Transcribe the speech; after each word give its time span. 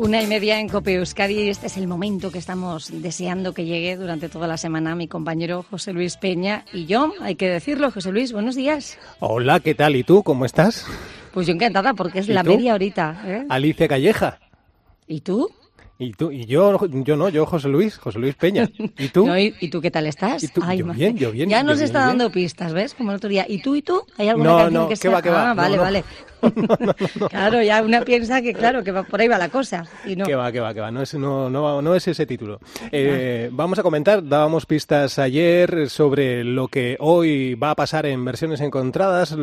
Una 0.00 0.22
y 0.22 0.26
media 0.26 0.58
en 0.58 0.70
Cope 0.70 0.94
Euskadi. 0.94 1.50
Este 1.50 1.66
es 1.66 1.76
el 1.76 1.86
momento 1.86 2.30
que 2.30 2.38
estamos 2.38 2.90
deseando 3.02 3.52
que 3.52 3.66
llegue 3.66 3.96
durante 3.96 4.30
toda 4.30 4.48
la 4.48 4.56
semana 4.56 4.94
mi 4.94 5.08
compañero 5.08 5.62
José 5.62 5.92
Luis 5.92 6.16
Peña 6.16 6.64
y 6.72 6.86
yo. 6.86 7.12
Hay 7.20 7.34
que 7.34 7.50
decirlo, 7.50 7.90
José 7.90 8.10
Luis, 8.10 8.32
buenos 8.32 8.54
días. 8.54 8.98
Hola, 9.18 9.60
¿qué 9.60 9.74
tal? 9.74 9.96
¿Y 9.96 10.02
tú? 10.02 10.22
¿Cómo 10.22 10.46
estás? 10.46 10.86
Pues 11.34 11.46
yo 11.46 11.52
encantada 11.52 11.92
porque 11.92 12.20
es 12.20 12.28
la 12.28 12.42
media 12.42 12.72
horita. 12.72 13.22
¿eh? 13.26 13.44
Alicia 13.50 13.88
Calleja. 13.88 14.38
¿Y 15.06 15.20
tú? 15.20 15.50
Y 16.02 16.12
tú, 16.12 16.32
y 16.32 16.46
yo, 16.46 16.78
yo 16.86 17.14
no, 17.14 17.28
yo 17.28 17.44
José 17.44 17.68
Luis, 17.68 17.98
José 17.98 18.18
Luis 18.18 18.34
Peña. 18.34 18.70
¿Y 18.96 19.08
tú? 19.08 19.28
¿y, 19.36 19.68
tú 19.68 19.82
qué 19.82 19.90
tal 19.90 20.06
estás? 20.06 20.40
yo 20.40 20.86
bien, 20.94 21.14
yo 21.18 21.30
bien. 21.30 21.50
Ya 21.50 21.62
nos 21.62 21.78
está 21.82 22.06
dando 22.06 22.30
pistas, 22.30 22.72
¿ves? 22.72 22.94
Como 22.94 23.10
el 23.10 23.16
otro 23.18 23.28
día. 23.28 23.44
¿Y 23.46 23.60
tú 23.60 23.76
y 23.76 23.82
tú? 23.82 24.02
¿Hay 24.16 24.30
alguna 24.30 24.50
no, 24.50 24.56
canción 24.56 24.82
no, 24.82 24.88
que 24.88 24.94
¿qué 24.94 24.96
sea? 24.96 25.10
Va, 25.10 25.20
qué 25.20 25.28
va. 25.28 25.50
Ah, 25.50 25.54
vale, 25.54 25.76
vale. 25.76 26.04
claro, 27.30 27.62
ya 27.62 27.82
una 27.82 28.00
piensa 28.00 28.40
que 28.40 28.54
claro, 28.54 28.82
que 28.82 28.92
va, 28.92 29.02
por 29.02 29.20
ahí 29.20 29.28
va 29.28 29.36
la 29.36 29.50
cosa. 29.50 29.84
Y 30.06 30.16
no. 30.16 30.24
Que 30.24 30.34
va, 30.34 30.50
que 30.50 30.60
va, 30.60 30.72
que 30.72 30.80
va. 30.80 30.90
No 30.90 31.02
es, 31.02 31.12
no, 31.12 31.50
no, 31.50 31.82
no 31.82 31.94
es 31.94 32.08
ese 32.08 32.24
título. 32.24 32.60
Eh, 32.90 33.50
vamos 33.52 33.78
a 33.78 33.82
comentar, 33.82 34.26
dábamos 34.26 34.64
pistas 34.64 35.18
ayer 35.18 35.90
sobre 35.90 36.44
lo 36.44 36.68
que 36.68 36.96
hoy 37.00 37.56
va 37.56 37.72
a 37.72 37.76
pasar 37.76 38.06
en 38.06 38.24
versiones 38.24 38.62
encontradas, 38.62 39.36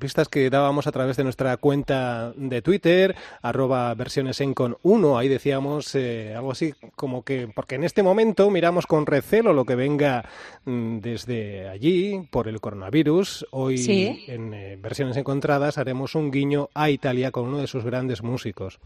pistas 0.00 0.28
que 0.28 0.48
dábamos 0.48 0.86
a 0.86 0.92
través 0.92 1.18
de 1.18 1.24
nuestra 1.24 1.56
cuenta 1.58 2.32
de 2.34 2.62
Twitter, 2.62 3.14
arroba 3.42 3.94
versionesencon1. 3.94 5.18
Ahí 5.18 5.28
decíamos 5.28 5.94
eh, 5.98 6.34
algo 6.34 6.52
así 6.52 6.72
como 6.96 7.22
que, 7.22 7.48
porque 7.54 7.74
en 7.74 7.84
este 7.84 8.02
momento 8.02 8.50
miramos 8.50 8.86
con 8.86 9.06
recelo 9.06 9.52
lo 9.52 9.64
que 9.64 9.74
venga 9.74 10.24
mm, 10.64 10.98
desde 10.98 11.68
allí 11.68 12.26
por 12.30 12.48
el 12.48 12.60
coronavirus. 12.60 13.46
Hoy 13.50 13.78
¿Sí? 13.78 14.24
en 14.28 14.54
eh, 14.54 14.78
versiones 14.80 15.16
encontradas 15.16 15.78
haremos 15.78 16.14
un 16.14 16.30
guiño 16.30 16.68
a 16.74 16.90
Italia 16.90 17.30
con 17.30 17.46
uno 17.46 17.58
de 17.58 17.66
sus 17.66 17.84
grandes 17.84 18.22
músicos. 18.22 18.78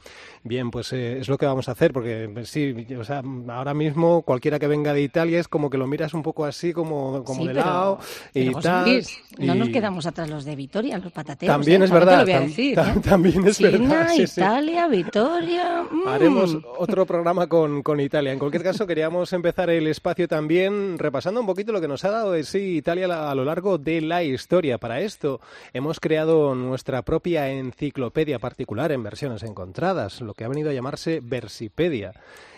Bien, 0.43 0.71
pues 0.71 0.93
eh, 0.93 1.19
es 1.21 1.29
lo 1.29 1.39
que 1.39 1.47
vamos 1.47 1.69
a 1.69 1.73
hacer, 1.73 1.93
porque 1.93 2.31
pues, 2.33 2.49
sí, 2.49 2.75
o 2.99 3.05
sea, 3.05 3.23
ahora 3.49 3.75
mismo 3.75 4.23
cualquiera 4.23 4.59
que 4.59 4.67
venga 4.67 4.93
de 4.95 5.03
Italia 5.03 5.39
es 5.41 5.49
como 5.49 5.71
que 5.71 5.79
lo 5.79 5.87
miras 5.87 6.15
un 6.15 6.23
poco 6.23 6.45
así, 6.45 6.73
como, 6.73 7.25
como 7.25 7.43
Sí, 7.43 7.49
de 7.49 7.55
pero- 7.55 7.67
lado 7.67 7.99
y 8.35 8.47
pero, 8.49 8.61
tal. 8.61 9.03
No 9.39 9.55
nos 9.55 9.69
quedamos 9.69 10.07
atrás 10.07 10.29
los 10.29 10.45
de 10.45 10.57
Vitoria, 10.57 10.99
los 10.99 11.13
patateros. 11.13 11.55
También 11.55 11.83
¿eh? 11.83 11.85
es 11.87 11.91
También 11.91 12.09
verdad, 12.09 12.27
tam- 12.27 12.55
¿eh? 12.59 13.01
también 13.09 13.47
es 13.47 13.57
China, 13.59 13.71
verdad, 13.71 14.09
sí, 14.15 14.27
sí. 14.27 14.41
Italia, 14.41 14.89
Vitoria. 14.89 15.83
mm. 15.91 16.09
Haremos 16.09 16.57
otro 16.79 17.02
programa 17.07 17.47
con, 17.47 17.83
con 17.83 18.01
Italia. 18.01 18.33
En 18.33 18.39
cualquier 18.39 18.63
caso, 18.63 18.87
queríamos 18.87 19.33
empezar 19.33 19.71
el 19.71 19.87
espacio 19.87 20.29
también 20.29 20.99
repasando 20.99 21.41
un 21.41 21.47
poquito 21.47 21.73
lo 21.73 21.81
que 21.81 21.89
nos 21.89 22.05
ha 22.05 22.11
dado 22.11 22.33
de 22.33 22.45
sí 22.45 22.77
Italia 22.77 23.31
a 23.31 23.35
lo 23.35 23.45
largo 23.45 23.79
de 23.79 24.01
la 24.01 24.23
historia. 24.23 24.79
Para 24.79 25.01
esto 25.01 25.41
hemos 25.73 26.01
creado 26.01 26.55
nuestra 26.55 27.03
propia 27.03 27.51
enciclopedia 27.51 28.39
particular 28.39 28.93
en 28.93 29.03
versiones 29.03 29.43
encontradas, 29.43 30.21
lo 30.21 30.35
que 30.35 30.45
ha 30.45 30.49
venido 30.49 30.71
a 30.71 30.75
llamarse 30.75 31.21
Versipedia. 31.23 32.13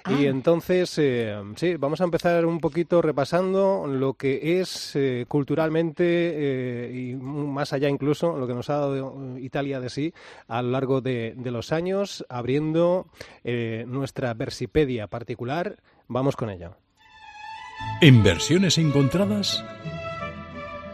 Y 0.06 0.26
Ah. 0.26 0.28
entonces, 0.28 0.98
eh, 0.98 1.34
sí, 1.56 1.76
vamos 1.76 2.02
a 2.02 2.04
empezar 2.04 2.44
un 2.44 2.60
poquito 2.60 3.00
repasando 3.00 3.86
lo 3.86 4.12
que 4.12 4.60
es 4.60 4.94
eh, 4.96 5.24
culturalmente 5.26 6.04
eh, 6.06 6.92
y 6.94 7.14
más 7.14 7.72
allá 7.72 7.88
incluso 7.88 8.36
lo 8.36 8.46
que 8.46 8.52
nos 8.52 8.68
ha 8.68 8.74
dado 8.80 9.14
eh, 9.36 9.40
Italia 9.40 9.80
de 9.80 9.88
sí 9.88 10.12
a 10.46 10.60
lo 10.60 10.72
largo 10.72 11.00
de, 11.00 11.32
de 11.38 11.50
los 11.50 11.72
años, 11.72 12.22
abriendo 12.28 13.06
eh, 13.44 13.86
nuestra 14.34 14.44
versipedia 14.44 15.06
particular. 15.06 15.76
Vamos 16.08 16.36
con 16.36 16.50
ello. 16.50 16.76
En 18.00 18.22
versiones 18.22 18.78
encontradas, 18.78 19.64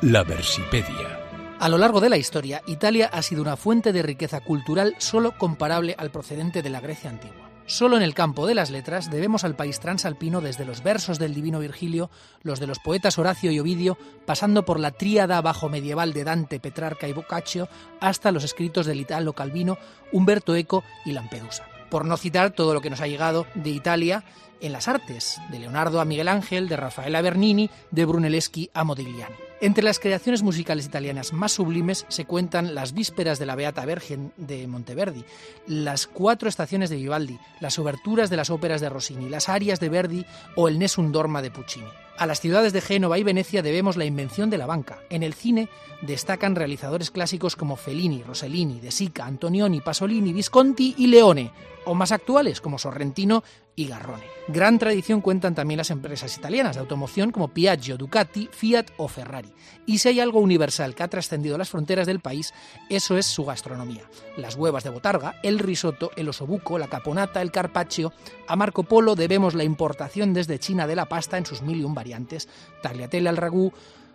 la 0.02 0.22
Versipedia. 0.24 1.18
A 1.58 1.68
lo 1.68 1.76
largo 1.76 2.00
de 2.00 2.08
la 2.08 2.16
historia, 2.16 2.62
Italia 2.66 3.10
ha 3.12 3.22
sido 3.22 3.42
una 3.42 3.56
fuente 3.56 3.92
de 3.92 4.02
riqueza 4.02 4.40
cultural 4.40 4.94
solo 4.98 5.36
comparable 5.36 5.94
al 5.98 6.10
procedente 6.10 6.62
de 6.62 6.70
la 6.70 6.80
Grecia 6.80 7.10
antigua. 7.10 7.50
Solo 7.66 7.96
en 7.96 8.02
el 8.02 8.14
campo 8.14 8.46
de 8.46 8.54
las 8.54 8.70
letras 8.70 9.10
debemos 9.10 9.44
al 9.44 9.54
país 9.54 9.78
transalpino 9.78 10.40
desde 10.40 10.64
los 10.64 10.82
versos 10.82 11.18
del 11.18 11.34
divino 11.34 11.60
Virgilio, 11.60 12.10
los 12.42 12.58
de 12.58 12.66
los 12.66 12.80
poetas 12.80 13.18
Horacio 13.18 13.52
y 13.52 13.60
Ovidio, 13.60 13.96
pasando 14.26 14.64
por 14.64 14.80
la 14.80 14.90
tríada 14.90 15.40
bajo 15.40 15.68
medieval 15.68 16.12
de 16.12 16.24
Dante, 16.24 16.58
Petrarca 16.58 17.06
y 17.06 17.12
Boccaccio, 17.12 17.68
hasta 18.00 18.32
los 18.32 18.42
escritos 18.42 18.86
del 18.86 19.00
Italo 19.00 19.34
Calvino, 19.34 19.78
Humberto 20.10 20.56
Eco 20.56 20.82
y 21.04 21.12
Lampedusa. 21.12 21.69
Por 21.90 22.06
no 22.06 22.16
citar 22.16 22.50
todo 22.50 22.72
lo 22.72 22.80
que 22.80 22.88
nos 22.88 23.00
ha 23.00 23.06
llegado 23.06 23.46
de 23.54 23.70
Italia 23.70 24.24
en 24.60 24.72
las 24.72 24.88
artes, 24.88 25.40
de 25.50 25.58
Leonardo 25.58 26.00
a 26.00 26.04
Miguel 26.04 26.28
Ángel, 26.28 26.68
de 26.68 26.76
Rafael 26.76 27.14
a 27.14 27.22
Bernini, 27.22 27.70
de 27.90 28.04
Brunelleschi 28.04 28.70
a 28.74 28.84
Modigliani. 28.84 29.36
Entre 29.62 29.84
las 29.84 29.98
creaciones 29.98 30.42
musicales 30.42 30.86
italianas 30.86 31.34
más 31.34 31.52
sublimes 31.52 32.06
se 32.08 32.24
cuentan 32.24 32.74
las 32.74 32.94
Vísperas 32.94 33.38
de 33.38 33.44
la 33.44 33.56
Beata 33.56 33.84
Virgen 33.84 34.32
de 34.38 34.66
Monteverdi, 34.66 35.22
las 35.66 36.06
cuatro 36.06 36.48
estaciones 36.48 36.88
de 36.88 36.96
Vivaldi, 36.96 37.38
las 37.60 37.78
oberturas 37.78 38.30
de 38.30 38.36
las 38.38 38.48
óperas 38.48 38.80
de 38.80 38.88
Rossini, 38.88 39.28
las 39.28 39.50
arias 39.50 39.78
de 39.78 39.90
Verdi 39.90 40.24
o 40.56 40.68
el 40.68 40.78
Nessun 40.78 41.12
Dorma 41.12 41.42
de 41.42 41.50
Puccini. 41.50 41.88
A 42.16 42.26
las 42.26 42.40
ciudades 42.40 42.72
de 42.72 42.82
Génova 42.82 43.18
y 43.18 43.22
Venecia 43.22 43.62
debemos 43.62 43.96
la 43.96 44.04
invención 44.04 44.50
de 44.50 44.58
la 44.58 44.66
banca. 44.66 44.98
En 45.08 45.22
el 45.22 45.34
cine 45.34 45.68
destacan 46.02 46.54
realizadores 46.54 47.10
clásicos 47.10 47.56
como 47.56 47.76
Fellini, 47.76 48.22
Rossellini, 48.22 48.80
De 48.80 48.90
Sica, 48.90 49.24
Antonioni, 49.24 49.80
Pasolini, 49.80 50.32
Visconti 50.32 50.94
y 50.98 51.06
Leone, 51.06 51.50
o 51.86 51.94
más 51.94 52.12
actuales 52.12 52.60
como 52.60 52.78
Sorrentino 52.78 53.42
y 53.76 53.86
Garrone. 53.86 54.24
Gran 54.48 54.78
tradición 54.78 55.20
cuentan 55.20 55.54
también 55.54 55.78
las 55.78 55.90
empresas 55.90 56.36
italianas 56.36 56.76
de 56.76 56.80
automoción 56.80 57.30
como 57.30 57.48
Piaggio, 57.48 57.96
Ducati, 57.96 58.48
Fiat 58.52 58.90
o 58.96 59.08
Ferrari. 59.08 59.52
Y 59.86 59.98
si 59.98 60.08
hay 60.08 60.20
algo 60.20 60.40
universal 60.40 60.94
que 60.94 61.02
ha 61.02 61.08
trascendido 61.08 61.56
las 61.56 61.70
fronteras 61.70 62.06
del 62.06 62.20
país, 62.20 62.52
eso 62.88 63.16
es 63.16 63.26
su 63.26 63.44
gastronomía. 63.44 64.02
Las 64.36 64.56
huevas 64.56 64.84
de 64.84 64.90
botarga, 64.90 65.36
el 65.42 65.58
risotto, 65.58 66.10
el 66.16 66.28
osobuco, 66.28 66.78
la 66.78 66.88
caponata, 66.88 67.42
el 67.42 67.52
carpaccio. 67.52 68.12
A 68.48 68.56
Marco 68.56 68.82
Polo 68.82 69.14
debemos 69.14 69.54
la 69.54 69.64
importación 69.64 70.34
desde 70.34 70.58
China 70.58 70.86
de 70.86 70.96
la 70.96 71.06
pasta 71.06 71.38
en 71.38 71.46
sus 71.46 71.62
mil 71.62 71.80
y 71.80 71.84
un 71.84 71.94
variantes, 71.94 72.48
tagliatelle 72.82 73.28
al 73.28 73.36
ragú, 73.36 73.72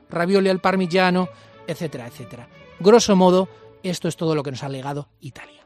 ravioli 0.09 0.49
al 0.49 0.61
parmigiano, 0.61 1.29
etcétera, 1.67 2.07
etcétera. 2.07 2.47
Grosso 2.79 3.15
modo, 3.15 3.49
esto 3.83 4.07
es 4.07 4.15
todo 4.15 4.35
lo 4.35 4.43
que 4.43 4.51
nos 4.51 4.63
ha 4.63 4.69
legado 4.69 5.09
Italia. 5.21 5.64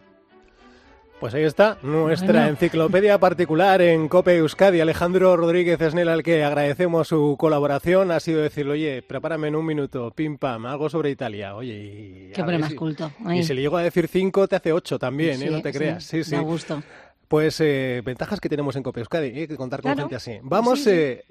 Pues 1.19 1.33
ahí 1.33 1.43
está 1.43 1.77
nuestra 1.83 2.31
Bueno. 2.31 2.47
enciclopedia 2.47 3.17
particular 3.17 3.81
en 3.81 4.07
Cope 4.07 4.37
Euskadi. 4.37 4.79
Alejandro 4.79 5.35
Rodríguez 5.35 5.79
Esnel, 5.81 6.07
al 6.07 6.23
que 6.23 6.45
agradecemos 6.45 7.09
su 7.09 7.35
colaboración, 7.37 8.11
ha 8.11 8.21
sido 8.21 8.41
decirle, 8.41 8.71
oye, 8.71 9.01
prepárame 9.01 9.49
en 9.49 9.57
un 9.57 9.65
minuto, 9.65 10.11
pim 10.11 10.37
pam, 10.37 10.65
algo 10.65 10.89
sobre 10.89 11.09
Italia. 11.09 11.55
Oye, 11.57 11.73
y, 11.73 12.31
Qué 12.33 12.39
a 12.39 12.43
hombre 12.43 12.55
ver 12.55 12.61
más 12.61 12.69
si- 12.71 12.75
culto. 12.77 13.11
Y 13.33 13.43
si 13.43 13.53
le 13.53 13.61
llego 13.61 13.75
a 13.75 13.83
decir 13.83 14.07
cinco, 14.07 14.47
te 14.47 14.55
hace 14.55 14.71
ocho 14.71 14.97
también, 14.97 15.41
¿eh? 15.41 15.49
No 15.49 15.61
te 15.61 15.73
creas. 15.73 16.05
Sí, 16.05 16.23
sí. 16.23 16.31
Da 16.31 16.39
gusto. 16.39 16.81
Pues 17.29 17.61
eh, 17.61 18.01
ventajas 18.03 18.39
que 18.41 18.49
tenemos 18.49 18.75
en 18.75 18.81
Cope 18.81 19.01
Euskadi, 19.01 19.27
¿eh? 19.27 19.47
que 19.47 19.55
contar 19.55 19.83
con 19.83 19.91
Claro. 19.91 20.09
gente 20.09 20.15
así. 20.15 20.39
Vamos, 20.41 20.79
Sí, 20.79 20.85
sí. 20.85 20.89
eh, 20.91 21.23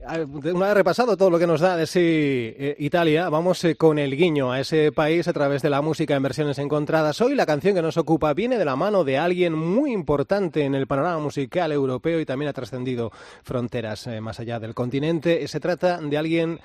una 0.55 0.67
vez 0.67 0.75
repasado 0.75 1.17
todo 1.17 1.29
lo 1.29 1.41
que 1.41 1.47
nos 1.49 1.61
da 1.61 1.77
de 1.77 1.89
sí 1.89 1.99
eh, 2.01 2.77
Italia, 2.79 3.29
vamos 3.29 3.65
eh, 3.65 3.75
con 3.75 3.99
el 3.99 4.17
guiño 4.17 4.53
a 4.53 4.61
ese 4.61 4.93
país 4.93 5.27
a 5.27 5.33
través 5.33 5.61
de 5.61 5.71
la 5.71 5.83
música 5.83 6.15
en 6.15 6.23
versiones 6.23 6.59
encontradas. 6.61 7.21
Hoy 7.21 7.35
la 7.35 7.47
canción 7.47 7.75
que 7.75 7.83
nos 7.83 7.97
ocupa 7.97 8.33
viene 8.33 8.59
de 8.59 8.65
la 8.65 8.77
mano 8.77 9.03
de 9.03 9.19
alguien 9.19 9.55
muy 9.55 9.91
importante 9.93 10.63
en 10.65 10.77
el 10.77 10.87
panorama 10.87 11.19
musical 11.19 11.73
europeo 11.73 12.21
y 12.21 12.25
también 12.25 12.49
ha 12.49 12.53
trascendido 12.53 13.11
fronteras 13.43 14.09
más 14.23 14.39
allá 14.39 14.61
del 14.61 14.75
continente. 14.75 15.49
Se 15.49 15.59
trata 15.59 15.99
de 16.01 16.17
alguien 16.17 16.61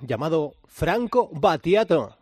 llamado 0.00 0.54
Franco 0.66 1.28
Battiato. 1.30 2.16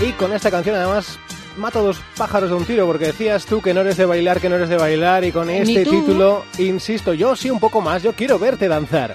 Y 0.00 0.12
con 0.12 0.32
esta 0.32 0.50
canción 0.50 0.76
además 0.76 1.18
mato 1.56 1.82
dos 1.82 2.00
pájaros 2.16 2.50
de 2.50 2.56
un 2.56 2.64
tiro 2.64 2.86
porque 2.86 3.06
decías 3.06 3.46
tú 3.46 3.60
que 3.60 3.74
no 3.74 3.80
eres 3.80 3.96
de 3.96 4.06
bailar, 4.06 4.40
que 4.40 4.48
no 4.48 4.56
eres 4.56 4.68
de 4.68 4.76
bailar 4.76 5.24
y 5.24 5.32
con 5.32 5.50
este 5.50 5.84
tú. 5.84 5.90
título, 5.90 6.44
insisto, 6.58 7.12
yo 7.14 7.36
sí 7.36 7.50
un 7.50 7.60
poco 7.60 7.80
más, 7.80 8.02
yo 8.02 8.12
quiero 8.12 8.38
verte 8.38 8.68
danzar. 8.68 9.14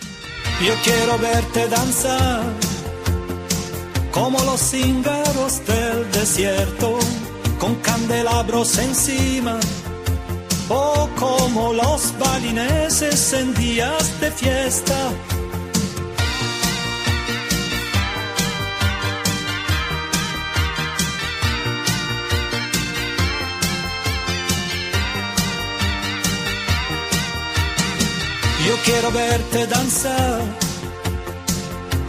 Yo 0.65 0.73
quiero 0.83 1.17
verte 1.17 1.67
danzar 1.67 2.43
como 4.11 4.43
los 4.43 4.59
cíngaros 4.59 5.65
del 5.65 6.11
desierto, 6.11 6.99
con 7.59 7.75
candelabros 7.75 8.77
encima, 8.77 9.57
o 10.69 11.09
como 11.17 11.73
los 11.73 12.13
balineses 12.19 13.33
en 13.33 13.53
días 13.53 14.19
de 14.19 14.31
fiesta. 14.31 14.95
Quiero 28.83 29.11
verte 29.11 29.67
danzar 29.67 30.41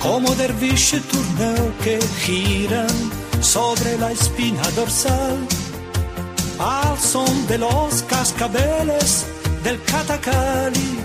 como 0.01 0.35
derviche 0.35 1.01
turneo 1.01 1.73
que 1.83 1.99
giran 2.25 2.89
sobre 3.41 3.99
la 3.99 4.13
espina 4.13 4.63
dorsal 4.77 5.39
al 6.59 6.99
son 6.99 7.47
de 7.47 7.59
los 7.59 8.03
cascabeles 8.03 9.27
del 9.65 9.83
catacali. 9.85 10.99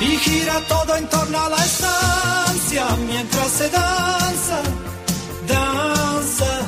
Y 0.00 0.16
gira 0.16 0.60
todo 0.66 0.96
en 0.96 1.06
torno 1.08 1.38
a 1.38 1.48
la 1.50 1.62
mientras 2.78 3.50
se 3.50 3.68
danza, 3.68 4.62
danza. 5.48 6.60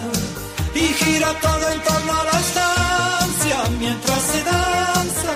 Y 0.74 0.80
gira 0.80 1.32
todo 1.40 1.68
en 1.68 1.80
torno 1.82 2.12
a 2.12 2.24
la 2.24 2.40
estancia 2.40 3.56
mientras 3.78 4.22
se 4.22 4.42
danza. 4.42 5.32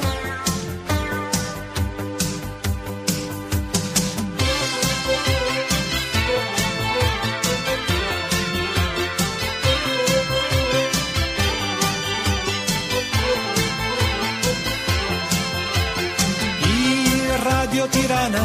Y 16.64 17.28
Radio 17.44 17.86
Tirana 17.88 18.44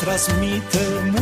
transmite 0.00 1.21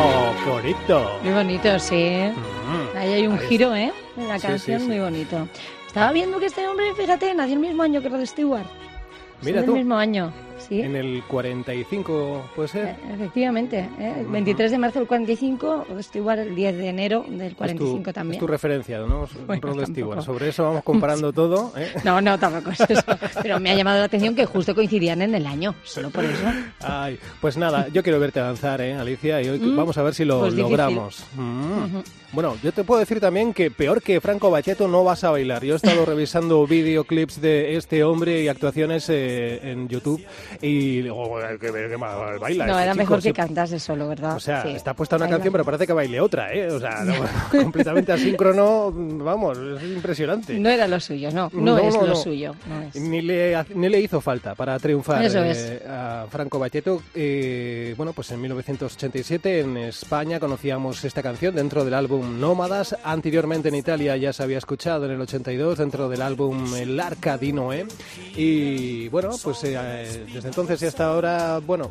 ¡Oh, 0.00 0.32
qué 0.44 0.50
bonito! 0.50 1.18
Muy 1.22 1.32
bonito, 1.32 1.78
sí. 1.78 1.94
Ahí 2.96 3.12
hay 3.14 3.26
un 3.26 3.38
ahí 3.38 3.46
giro, 3.48 3.74
¿eh? 3.74 3.92
En 4.16 4.28
la 4.28 4.38
Sí, 4.38 4.46
canción, 4.46 4.80
sí. 4.80 4.86
muy 4.86 4.98
bonito. 5.00 5.48
Estaba 5.86 6.12
viendo 6.12 6.38
que 6.38 6.46
este 6.46 6.66
hombre, 6.68 6.94
fíjate, 6.94 7.34
nació 7.34 7.54
el 7.54 7.60
mismo 7.60 7.82
año 7.82 8.00
que 8.02 8.08
Rod 8.08 8.24
Stewart. 8.24 8.66
Mira 9.42 9.60
Son 9.60 9.66
tú. 9.66 9.72
del 9.74 9.82
mismo 9.84 9.96
año, 9.96 10.32
sí. 10.68 10.80
En 10.80 10.96
el 10.96 11.22
45, 11.28 12.50
¿puede 12.54 12.68
ser? 12.68 12.86
Eh, 12.86 12.96
Efectivamente, 13.14 13.88
¿eh? 13.98 14.14
el 14.20 14.26
23 14.26 14.70
de 14.70 14.78
marzo 14.78 14.98
del 14.98 15.08
45, 15.08 15.86
Rod 15.90 16.02
Stewart 16.02 16.38
el 16.40 16.54
10 16.54 16.76
de 16.76 16.88
enero 16.88 17.24
del 17.28 17.40
Es 17.48 17.50
tu- 17.52 17.56
45 17.56 18.12
también. 18.12 18.34
Es 18.34 18.40
tu 18.40 18.46
referencia, 18.46 18.98
¿no? 19.00 19.26
Bueno, 19.46 19.62
Rod. 19.62 19.86
Stewart. 19.86 20.22
Sobre 20.22 20.48
eso 20.48 20.64
vamos 20.64 20.82
comparando 20.84 21.32
todo. 21.32 21.72
¿eh? 21.76 21.92
No, 22.04 22.20
no, 22.20 22.38
tampoco 22.38 22.70
es 22.70 22.80
eso. 22.80 23.02
Pero 23.42 23.60
me 23.60 23.70
ha 23.70 23.74
llamado 23.74 23.98
la 23.98 24.04
atención 24.04 24.34
que 24.34 24.44
justo 24.46 24.74
coincidían 24.74 25.22
en 25.22 25.34
el 25.34 25.46
año, 25.46 25.74
solo 25.84 26.10
por 26.10 26.24
eso. 26.24 26.42
Ay, 26.80 27.18
pues 27.40 27.56
nada, 27.56 27.88
yo 27.88 28.02
quiero 28.02 28.18
verte 28.20 28.40
danzar, 28.40 28.80
¿eh, 28.80 28.94
Alicia? 28.94 29.40
Y 29.42 29.48
hoy 29.48 29.58
Mm, 29.58 29.76
vamos 29.76 29.98
a 29.98 30.02
ver 30.02 30.14
si 30.14 30.24
lo 30.24 30.40
pues 30.40 30.54
logramos. 30.54 31.24
Mm. 31.36 31.98
Bueno, 32.30 32.56
yo 32.62 32.72
te 32.72 32.84
puedo 32.84 33.00
decir 33.00 33.20
también 33.20 33.54
que 33.54 33.70
peor 33.70 34.02
que 34.02 34.20
Franco 34.20 34.50
Bacheto 34.50 34.86
no 34.86 35.02
vas 35.02 35.24
a 35.24 35.30
bailar. 35.30 35.64
Yo 35.64 35.72
he 35.74 35.76
estado 35.76 36.04
revisando 36.06 36.66
videoclips 36.66 37.40
de 37.40 37.76
este 37.76 38.04
hombre 38.04 38.42
y 38.42 38.48
actuaciones 38.48 39.08
eh, 39.08 39.60
en 39.70 39.88
YouTube 39.88 40.22
y 40.60 41.00
digo, 41.02 41.40
"Eh, 41.40 41.56
que, 41.58 41.70
baila. 41.96 42.66
No, 42.66 42.72
este 42.72 42.82
era 42.82 42.92
chico, 42.92 42.96
mejor 42.96 43.22
sí". 43.22 43.28
que 43.28 43.34
cantase 43.34 43.78
solo, 43.78 44.08
¿verdad? 44.08 44.36
O 44.36 44.40
sea, 44.40 44.62
Sí. 44.62 44.68
está 44.70 44.92
puesta 44.94 45.16
una 45.16 45.24
Baila. 45.24 45.36
canción, 45.36 45.52
pero 45.52 45.64
parece 45.64 45.86
que 45.86 45.92
baile 45.94 46.20
otra, 46.20 46.52
¿eh? 46.52 46.70
O 46.70 46.78
sea, 46.78 47.02
no, 47.04 47.14
completamente 47.62 48.12
asíncrono, 48.12 48.92
vamos, 48.92 49.56
es 49.58 49.82
impresionante. 49.84 50.58
No 50.58 50.68
era 50.68 50.86
lo 50.86 51.00
suyo, 51.00 51.30
no. 51.32 51.48
No, 51.54 51.76
No, 51.76 51.78
es 51.78 51.94
lo 51.94 52.14
suyo. 52.14 52.54
No 52.68 52.82
es. 52.82 52.94
Ni 53.00 53.22
le, 53.22 53.56
ni 53.74 53.88
le 53.88 54.00
hizo 54.00 54.20
falta 54.20 54.54
para 54.54 54.78
triunfar 54.78 55.24
Eso 55.24 55.42
eh, 55.42 55.50
es. 55.50 55.82
a 55.88 56.26
Franco 56.30 56.58
Batteto. 56.58 57.02
Eh, 57.14 57.94
bueno, 57.96 58.12
pues 58.12 58.30
en 58.32 58.40
1987 58.42 59.60
en 59.60 59.76
España 59.78 60.38
conocíamos 60.38 61.02
esta 61.04 61.22
canción 61.22 61.54
dentro 61.54 61.84
del 61.84 61.94
álbum 61.94 62.17
Nómadas. 62.22 62.96
Anteriormente 63.04 63.68
en 63.68 63.74
Italia 63.74 64.16
ya 64.16 64.32
se 64.32 64.42
había 64.42 64.58
escuchado 64.58 65.04
en 65.06 65.12
el 65.12 65.20
82 65.20 65.78
dentro 65.78 66.08
del 66.08 66.22
álbum 66.22 66.74
El 66.74 66.98
Arca 67.00 67.38
di 67.38 67.52
Noé. 67.52 67.86
Y 68.36 69.08
bueno, 69.08 69.30
pues 69.42 69.64
eh, 69.64 70.26
desde 70.32 70.48
entonces 70.48 70.82
y 70.82 70.86
hasta 70.86 71.06
ahora, 71.06 71.58
bueno, 71.58 71.90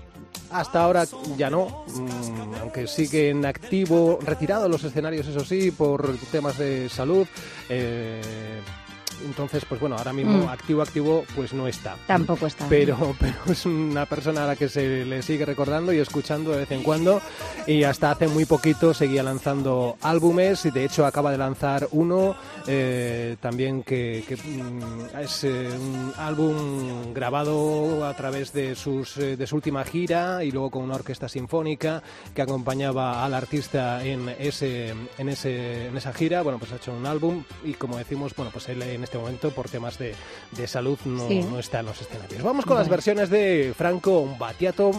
hasta 0.52 0.84
ahora 0.84 1.06
ya 1.38 1.50
no, 1.50 1.86
mm, 1.88 2.56
aunque 2.62 2.88
sigue 2.88 3.30
en 3.30 3.46
activo, 3.46 4.20
retirado 4.22 4.64
de 4.64 4.70
los 4.70 4.84
escenarios, 4.84 5.28
eso 5.28 5.44
sí, 5.44 5.72
por 5.72 6.18
temas 6.32 6.58
de 6.58 6.90
salud. 6.90 7.28
eh, 7.70 8.22
entonces, 9.26 9.64
pues 9.66 9.80
bueno, 9.80 9.96
ahora 9.98 10.14
mismo 10.14 10.46
Mm. 10.46 10.50
activo, 10.50 10.82
activo, 10.82 11.26
pues 11.36 11.54
no 11.54 11.68
está. 11.68 11.96
Tampoco 12.08 12.48
está. 12.48 12.66
Pero, 12.70 13.16
pero 13.20 13.36
es 13.48 13.66
una 13.66 14.06
persona 14.06 14.44
a 14.44 14.48
la 14.48 14.56
que 14.56 14.70
se 14.70 15.06
le 15.06 15.22
sigue 15.22 15.46
recordando 15.46 15.94
y 15.94 16.00
escuchando 16.00 16.52
de 16.52 16.60
vez 16.60 16.72
en 16.72 16.84
cuando. 16.84 17.22
Y 17.66 17.84
hasta 17.84 18.12
hace 18.12 18.28
muy 18.28 18.46
poquito 18.46 18.94
seguía 18.94 19.24
lanzando 19.24 19.98
álbumes 20.02 20.66
y 20.66 20.72
de 20.72 20.86
hecho 20.86 21.06
acaba 21.06 21.32
de 21.32 21.38
lanzar 21.38 21.88
uno 21.92 22.36
eh, 22.68 23.38
también 23.42 23.84
que, 23.84 24.24
que, 24.28 24.36
mm, 24.36 25.20
es 25.20 25.44
eh, 25.44 25.70
un 25.78 26.14
álbum 26.18 27.14
grabado 27.14 28.06
a 28.06 28.14
través 28.14 28.54
de, 28.54 28.76
sus, 28.76 29.18
eh, 29.18 29.38
de 29.38 29.48
su 29.48 29.56
última 29.56 29.84
gira 29.84 30.44
y 30.44 30.52
luego 30.52 30.72
con 30.72 30.84
una 30.84 30.96
orquesta 30.96 31.30
sinfónica 31.30 32.04
que 32.36 32.42
acompañaba 32.42 33.24
al 33.26 33.34
artista 33.34 34.04
en, 34.06 34.30
ese, 34.40 34.94
en, 35.18 35.30
ese, 35.30 35.88
en 35.88 35.98
esa 35.98 36.14
gira. 36.14 36.42
Bueno, 36.42 36.60
pues 36.60 36.72
ha 36.72 36.76
hecho 36.76 36.94
un 36.94 37.06
álbum 37.06 37.44
y 37.64 37.74
como 37.74 37.98
decimos, 37.98 38.34
bueno, 38.36 38.52
pues 38.52 38.68
él 38.70 38.82
en 38.82 39.04
este 39.08 39.18
momento 39.18 39.52
por 39.52 39.68
temas 39.70 39.98
de, 39.98 40.14
de 40.52 40.68
salud 40.68 40.98
no, 41.06 41.28
Sí. 41.28 41.40
no 41.44 41.58
está 41.60 41.80
en 41.80 41.88
los 41.88 42.00
escenarios. 42.02 42.44
Vamos 42.44 42.66
con 42.66 42.78
las 42.78 42.88
versiones 42.90 43.30
de 43.30 43.74
Franco 43.76 44.26
Battiato. 44.38 44.92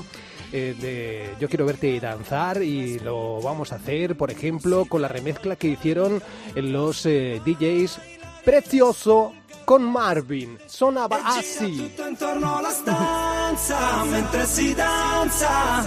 eh, 0.53 0.75
de 0.81 1.35
Yo 1.38 1.49
quiero 1.49 1.67
verte 1.67 2.00
danzar 2.00 2.62
y 2.62 2.99
lo 3.00 3.41
vamos 3.43 3.71
a 3.73 3.77
hacer, 3.77 4.17
por 4.17 4.31
ejemplo, 4.31 4.87
con 4.87 5.03
la 5.03 5.09
remezcla 5.09 5.57
que 5.57 5.69
hicieron 5.69 6.23
los 6.55 7.05
eh, 7.07 7.41
DJs 7.45 8.00
Precioso 8.45 9.35
con 9.67 9.83
Marvin. 9.83 10.59
Sonaba 10.67 11.19
así. 11.23 11.77
Tutto 11.77 12.09
intorno 12.09 12.57
alla 12.57 12.71
stanza 12.71 14.05
mentre 14.07 14.47
si 14.47 14.75
danza, 14.75 15.85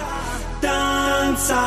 danza 0.60 1.62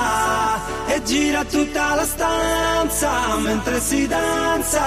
e 0.88 1.02
gira 1.04 1.44
tutta 1.44 1.96
la 1.96 2.06
stanza 2.06 3.36
mentre 3.40 3.80
si 3.82 4.08
danza, 4.08 4.84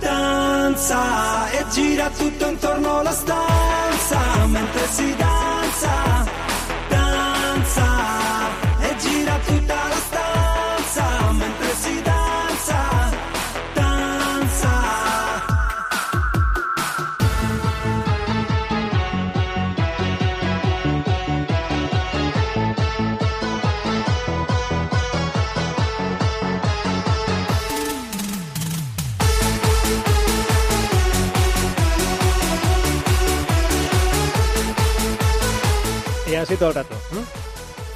danza 0.00 1.50
e 1.50 1.64
gira 1.70 2.10
tutto 2.10 2.46
intorno 2.48 2.98
alla 2.98 3.12
stanza 3.12 4.46
mentre 4.46 4.86
si 4.88 5.14
danza, 5.16 6.17
así 36.48 36.56
todo 36.56 36.70
el 36.70 36.74
rato. 36.76 36.94
¿no? 37.12 37.37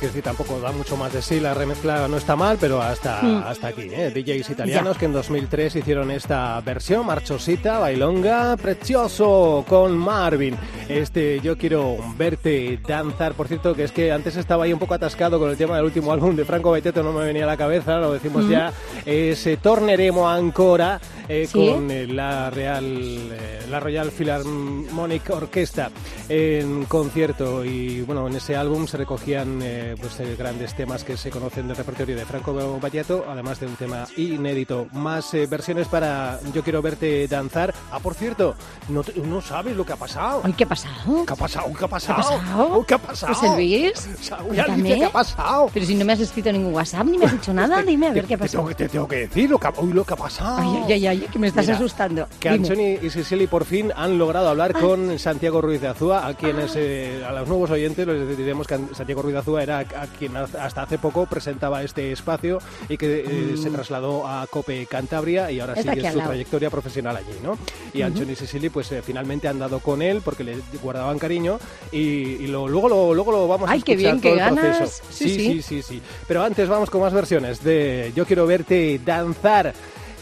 Quiero 0.02 0.14
decir, 0.14 0.24
tampoco 0.24 0.58
da 0.58 0.72
mucho 0.72 0.96
más 0.96 1.12
de 1.12 1.22
sí, 1.22 1.38
la 1.38 1.54
remezcla 1.54 2.08
no 2.08 2.16
está 2.16 2.34
mal, 2.34 2.56
pero 2.60 2.82
hasta, 2.82 3.22
Mm. 3.22 3.44
hasta 3.46 3.68
aquí. 3.68 3.82
¿eh? 3.82 4.10
DJs 4.12 4.50
italianos 4.50 4.98
que 4.98 5.04
en 5.04 5.12
2003 5.12 5.76
hicieron 5.76 6.10
esta 6.10 6.60
versión, 6.60 7.06
marchosita, 7.06 7.78
bailonga, 7.78 8.56
precioso, 8.56 9.64
con 9.68 9.96
Marvin. 9.96 10.56
Este, 10.88 11.38
yo 11.40 11.56
quiero 11.56 11.98
verte 12.16 12.80
danzar. 12.84 13.34
Por 13.34 13.46
cierto, 13.46 13.76
que 13.76 13.84
es 13.84 13.92
que 13.92 14.10
antes 14.10 14.34
estaba 14.34 14.64
ahí 14.64 14.72
un 14.72 14.80
poco 14.80 14.94
atascado 14.94 15.38
con 15.38 15.48
el 15.50 15.56
tema 15.56 15.76
del 15.76 15.84
último 15.84 16.12
álbum 16.12 16.34
de 16.34 16.44
Franco 16.44 16.72
Baiteto, 16.72 17.04
no 17.04 17.12
me 17.12 17.24
venía 17.24 17.44
a 17.44 17.46
la 17.46 17.56
cabeza, 17.56 17.98
lo 17.98 18.12
decimos 18.12 18.48
ya. 18.48 18.72
Es 19.06 19.46
eh, 19.46 19.56
Torneremo 19.62 20.28
Ancora 20.28 21.00
eh, 21.28 21.46
Sí. 21.46 21.68
con 21.70 21.88
eh, 21.92 22.08
la 22.08 22.50
Real, 22.50 23.28
la 23.70 23.78
Royal 23.78 24.10
Philharmonic 24.10 25.30
Orchestra 25.30 25.90
en 26.28 26.86
concierto 26.86 27.64
y 27.64 28.00
bueno 28.02 28.26
en 28.26 28.34
ese 28.36 28.56
álbum 28.56 28.86
se 28.88 28.96
recogían 28.96 29.60
eh, 29.92 29.96
pues 30.00 30.18
eh, 30.20 30.34
grandes 30.38 30.74
temas 30.74 31.04
que 31.04 31.16
se 31.16 31.30
conocen 31.30 31.68
del 31.68 31.76
repertorio 31.76 32.16
de 32.16 32.24
Franco 32.24 32.78
Battiato 32.80 33.24
además 33.28 33.60
de 33.60 33.66
un 33.66 33.76
tema 33.76 34.06
inédito 34.16 34.86
más 34.92 35.32
eh, 35.34 35.46
versiones 35.46 35.88
para 35.88 36.38
Yo 36.54 36.62
quiero 36.62 36.82
verte 36.82 37.26
danzar 37.28 37.74
ah 37.90 37.98
por 38.00 38.14
cierto 38.14 38.54
no, 38.88 39.02
te- 39.02 39.18
no 39.20 39.40
sabes 39.40 39.76
lo 39.76 39.84
que 39.84 39.92
ha 39.92 39.96
pasado 39.96 40.40
Ay, 40.44 40.52
¿qué 40.54 40.64
ha 40.64 40.68
pasado? 40.68 41.24
¿Qué 41.26 41.32
ha 41.32 41.36
pasado? 41.36 41.66
¿Qué 41.66 41.72
ha 41.72 41.78
¿Qué 41.78 41.84
ha 41.84 41.88
pasado? 41.88 42.16
pasado? 42.38 42.86
¿Qué 42.86 42.94
ha 42.94 42.98
pasado? 42.98 43.34
José 43.34 43.48
Luis, 43.56 44.08
cuéntame. 44.28 44.60
Alicia, 44.72 44.96
¿qué 44.96 45.04
ha 45.04 45.10
pasado? 45.12 45.70
Pero 45.72 45.86
si 45.86 45.94
no 45.94 46.04
me 46.04 46.12
has 46.12 46.20
escrito 46.20 46.52
ningún 46.52 46.74
WhatsApp 46.74 47.06
ni 47.06 47.18
me 47.18 47.26
has 47.26 47.32
dicho 47.32 47.52
nada, 47.52 47.82
dime 47.82 48.08
a 48.08 48.12
ver 48.12 48.22
Te- 48.22 48.28
qué 48.28 48.34
te, 48.36 48.38
pasó. 48.38 48.52
tengo, 48.58 48.68
que- 48.68 48.74
te 48.74 48.88
tengo 48.88 49.08
que 49.08 49.16
decir 49.16 49.50
lo 49.50 49.58
que 49.58 49.66
ha, 49.66 49.72
uy, 49.78 49.92
lo 49.92 50.04
que 50.04 50.14
ha 50.14 50.16
pasado. 50.16 50.56
Ay, 50.58 50.92
ay, 50.92 50.92
ay, 50.92 51.06
ay, 51.06 51.28
que 51.32 51.38
me 51.38 51.48
estás 51.48 51.66
Mira, 51.66 51.76
asustando. 51.76 52.26
Que 52.40 52.50
Dime. 52.50 52.68
Anthony 52.68 53.06
y 53.06 53.10
Cecily 53.10 53.46
por 53.46 53.64
fin 53.64 53.92
han 53.94 54.18
logrado 54.18 54.48
hablar 54.48 54.72
con 54.72 55.18
Santiago 55.18 55.60
Ruiz 55.60 55.80
de 55.80 55.88
Azúa, 55.88 56.26
a 56.26 56.34
quienes 56.34 56.72
eh, 56.76 57.22
a 57.26 57.32
los 57.32 57.48
nuevos 57.48 57.70
oyentes 57.70 58.06
les 58.06 58.36
diremos 58.36 58.66
que 58.66 58.78
Santiago 58.94 59.22
Ruiz 59.22 59.34
de 59.34 59.40
Azúa 59.40 59.62
era 59.62 59.81
a 59.96 60.06
quien 60.18 60.36
hasta 60.36 60.82
hace 60.82 60.98
poco 60.98 61.26
presentaba 61.26 61.82
este 61.82 62.12
espacio 62.12 62.58
y 62.88 62.96
que 62.96 63.20
eh, 63.26 63.56
se 63.56 63.70
trasladó 63.70 64.26
a 64.26 64.46
Cope 64.48 64.86
Cantabria 64.86 65.50
y 65.50 65.60
ahora 65.60 65.74
Mm. 65.74 65.78
Está 65.78 65.94
sigue 65.94 66.10
su 66.12 66.18
lado. 66.18 66.28
trayectoria 66.30 66.70
profesional 66.70 67.16
allí, 67.16 67.38
¿no? 67.42 67.58
Y 67.92 68.02
Anthony 68.02 68.32
y 68.32 68.36
Cecily 68.36 68.68
pues 68.68 68.90
eh, 68.92 69.02
finalmente 69.02 69.48
han 69.48 69.58
dado 69.58 69.80
con 69.80 70.02
él 70.02 70.20
porque 70.24 70.44
le 70.44 70.56
guardaban 70.82 71.18
cariño 71.18 71.58
y, 71.90 71.98
y 71.98 72.46
lo- 72.46 72.68
luego, 72.68 72.88
lo, 72.88 73.14
luego 73.14 73.32
lo 73.32 73.48
vamos 73.48 73.68
a 73.68 73.72
Ay, 73.72 73.82
qué 73.82 73.92
escuchar 73.92 74.12
bien, 74.12 74.20
todo 74.20 74.32
qué 74.34 74.38
el 74.38 74.56
ganas. 74.56 74.76
proceso. 74.78 75.02
Sí, 75.10 75.28
sí, 75.30 75.38
sí. 75.38 75.62
sí, 75.62 75.82
sí. 75.82 76.02
Pero 76.28 76.42
antes 76.42 76.68
vamos 76.68 76.90
con 76.90 77.00
más 77.00 77.12
versiones 77.12 77.62
de 77.64 78.12
Yo 78.14 78.24
quiero 78.26 78.46
verte 78.46 79.00
danzar. 79.04 79.72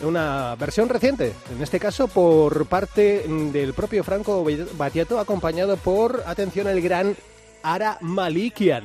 Una 0.02 0.54
versión 0.58 0.88
reciente, 0.88 1.34
en 1.54 1.62
este 1.62 1.78
caso 1.78 2.08
por 2.08 2.64
parte 2.64 3.26
del 3.28 3.74
propio 3.74 4.02
Franco 4.02 4.42
Battiato, 4.78 5.18
acompañado 5.20 5.76
por, 5.76 6.22
atención, 6.26 6.68
el 6.68 6.80
gran 6.80 7.14
Ara 7.62 7.98
Malikian. 8.00 8.84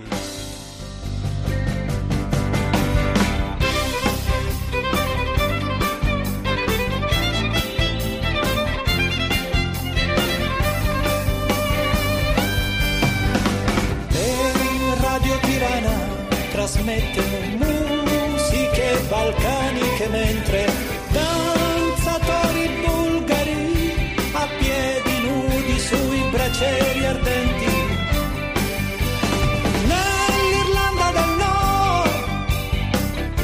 Bracieri 26.55 27.05
ardenti. 27.05 27.65
Nell'Irlanda 29.91 31.11
del 31.17 31.31
Nord, 31.43 32.13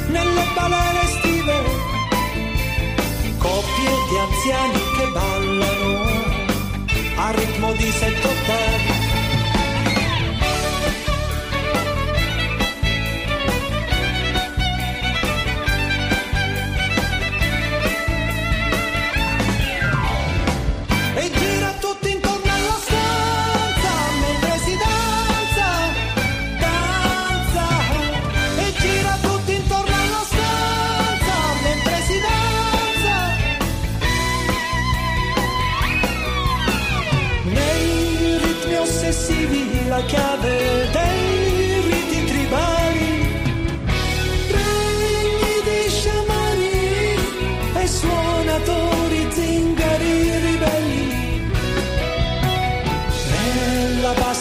nelle 0.07 0.43
balere 0.55 1.01
estive, 1.03 1.57
coppie 3.37 3.93
di 4.09 4.17
anziani 4.17 4.81
che 4.97 5.05
ballano 5.11 5.89
a 7.17 7.31
ritmo 7.31 7.73
di 7.73 7.91
sette 7.91 8.27
ottavi. 8.27 8.90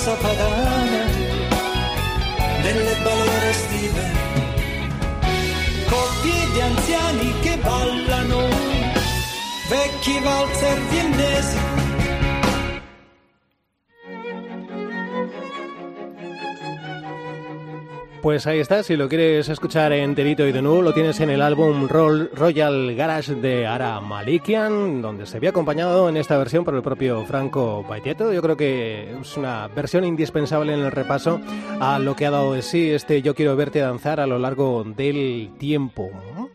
Nella 0.00 0.14
bassa 0.14 0.14
padana 0.14 1.04
nelle 2.62 2.97
balere 3.02 3.50
estive 3.50 4.11
coppie 5.88 6.52
di 6.52 6.61
anziani 6.61 7.40
che 7.40 7.59
ballano 7.59 8.49
vecchi 9.69 10.19
valzer 10.21 10.78
viennesi 10.88 11.79
Pues 18.30 18.46
ahí 18.46 18.60
está, 18.60 18.84
si 18.84 18.96
lo 18.96 19.08
quieres 19.08 19.49
escuchar 19.49 19.92
enterito 19.92 20.46
y 20.46 20.52
de 20.52 20.62
nuevo, 20.62 20.82
lo 20.82 20.94
tienes 20.94 21.18
en 21.18 21.30
el 21.30 21.42
álbum 21.42 21.88
Roll- 21.88 22.30
Royal 22.32 22.94
Garage 22.94 23.34
de 23.34 23.66
Ara 23.66 24.00
Malikian, 24.00 25.02
donde 25.02 25.26
se 25.26 25.40
ve 25.40 25.49
acompañado 25.49 26.08
en 26.08 26.16
esta 26.16 26.38
versión 26.38 26.64
por 26.64 26.76
el 26.76 26.80
propio 26.82 27.25
Franco 27.26 27.82
Baitietto. 27.82 28.32
Yo 28.32 28.40
creo 28.40 28.56
que 28.56 29.16
es 29.20 29.37
una 29.37 29.66
versión 29.66 30.04
indispensable 30.04 30.72
en 30.75 30.78
el 30.78 30.92
repaso 30.92 31.40
a 31.80 31.99
lo 31.99 32.14
que 32.14 32.25
ha 32.26 32.30
dado 32.30 32.52
de 32.52 32.62
sí 32.62 32.90
este 32.90 33.20
Yo 33.20 33.34
quiero 33.34 33.56
verte 33.56 33.80
danzar 33.80 34.20
a 34.20 34.28
lo 34.28 34.38
largo 34.38 34.84
del 34.84 35.50
tiempo. 35.58 36.12
¿no? 36.37 36.50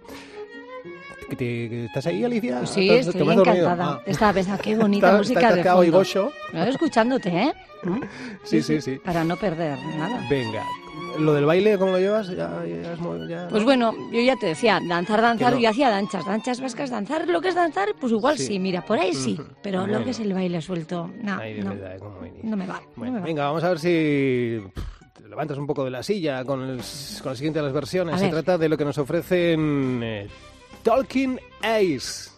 ¿Que 1.29 1.35
te- 1.35 1.69
que 1.69 1.85
¿Estás 1.87 2.07
ahí, 2.07 2.23
Alicia? 2.23 2.65
Sí, 2.67 2.87
¿Te- 2.87 2.93
te 3.03 3.09
estoy 3.09 3.29
encantada. 3.31 3.85
Ah. 3.95 4.01
Estaba 4.05 4.31
pensando, 4.31 4.63
qué 4.63 4.75
bonita 4.77 5.07
Está- 5.07 5.17
música 5.17 5.39
está 5.49 5.75
de 5.77 5.87
y 5.87 5.91
fondo. 5.91 6.31
Estoy 6.53 6.69
escuchándote, 6.69 7.29
¿eh? 7.29 7.53
¿Mm? 7.83 7.99
Sí, 8.45 8.61
sí, 8.63 8.79
sí. 8.79 8.95
Para 9.03 9.25
no 9.25 9.35
perder 9.35 9.77
nada. 9.97 10.25
Venga, 10.29 10.63
lo 11.19 11.33
del 11.33 11.45
baile, 11.45 11.77
¿cómo 11.77 11.91
lo 11.93 11.99
llevas? 11.99 12.27
Ya, 12.27 12.61
ya 12.65 12.93
es 12.93 12.99
muy- 12.99 13.27
ya- 13.27 13.47
Pues 13.49 13.63
bueno, 13.63 13.93
yo 14.11 14.19
ya 14.21 14.35
te 14.35 14.47
decía, 14.47 14.79
danzar, 14.87 15.21
danzar, 15.21 15.53
no. 15.53 15.59
yo 15.59 15.69
hacía 15.69 15.89
danchas, 15.89 16.25
danchas 16.25 16.59
vascas, 16.61 16.89
danzar, 16.89 17.27
lo 17.27 17.39
que 17.41 17.49
es 17.49 17.55
danzar, 17.55 17.89
pues 17.99 18.11
igual 18.11 18.37
Sí. 18.37 18.47
sí, 18.47 18.59
mira, 18.59 18.85
por 18.85 18.99
ahí 18.99 19.13
sí, 19.13 19.33
Ujú. 19.33 19.43
pero 19.61 19.81
Bueno. 19.81 19.99
lo 19.99 20.05
que 20.05 20.11
es 20.11 20.19
el 20.19 20.33
baile 20.33 20.61
suelto, 20.61 21.09
no, 21.21 21.37
Ay, 21.39 21.55
de 21.55 21.63
no, 21.63 21.69
verdad, 21.71 21.97
venís. 22.21 22.43
no 22.43 22.57
me 22.57 22.67
va, 22.67 22.75
no 22.79 22.87
Bueno, 22.95 23.13
me 23.13 23.19
va. 23.21 23.25
venga, 23.25 23.45
vamos 23.45 23.63
a 23.63 23.69
ver 23.69 23.79
si 23.79 24.59
te 25.21 25.27
levantas 25.29 25.57
un 25.57 25.67
poco 25.67 25.83
de 25.85 25.91
la 25.91 26.03
silla 26.03 26.43
con 26.43 26.61
el, 26.61 26.81
con 27.23 27.31
el 27.31 27.37
siguiente 27.37 27.59
de 27.59 27.63
las 27.65 27.73
versiones. 27.73 28.15
A 28.15 28.17
Se 28.17 28.25
ver. 28.25 28.33
trata 28.33 28.57
de 28.57 28.69
lo 28.69 28.77
que 28.77 28.85
nos 28.85 28.97
ofrecen 28.97 30.01
eh, 30.03 30.27
Talking 30.83 31.39
Ace. 31.61 32.29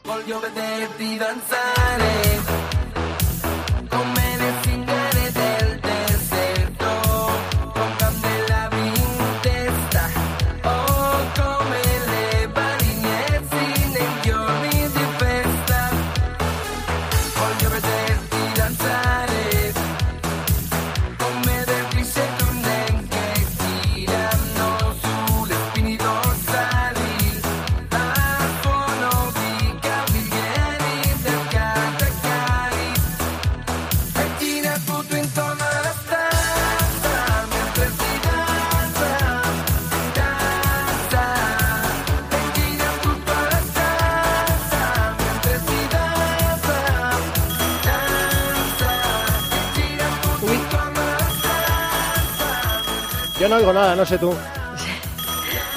Yo 53.48 53.54
no 53.54 53.60
oigo 53.62 53.72
nada, 53.72 53.96
no 53.96 54.06
sé 54.06 54.18
tú. 54.18 54.34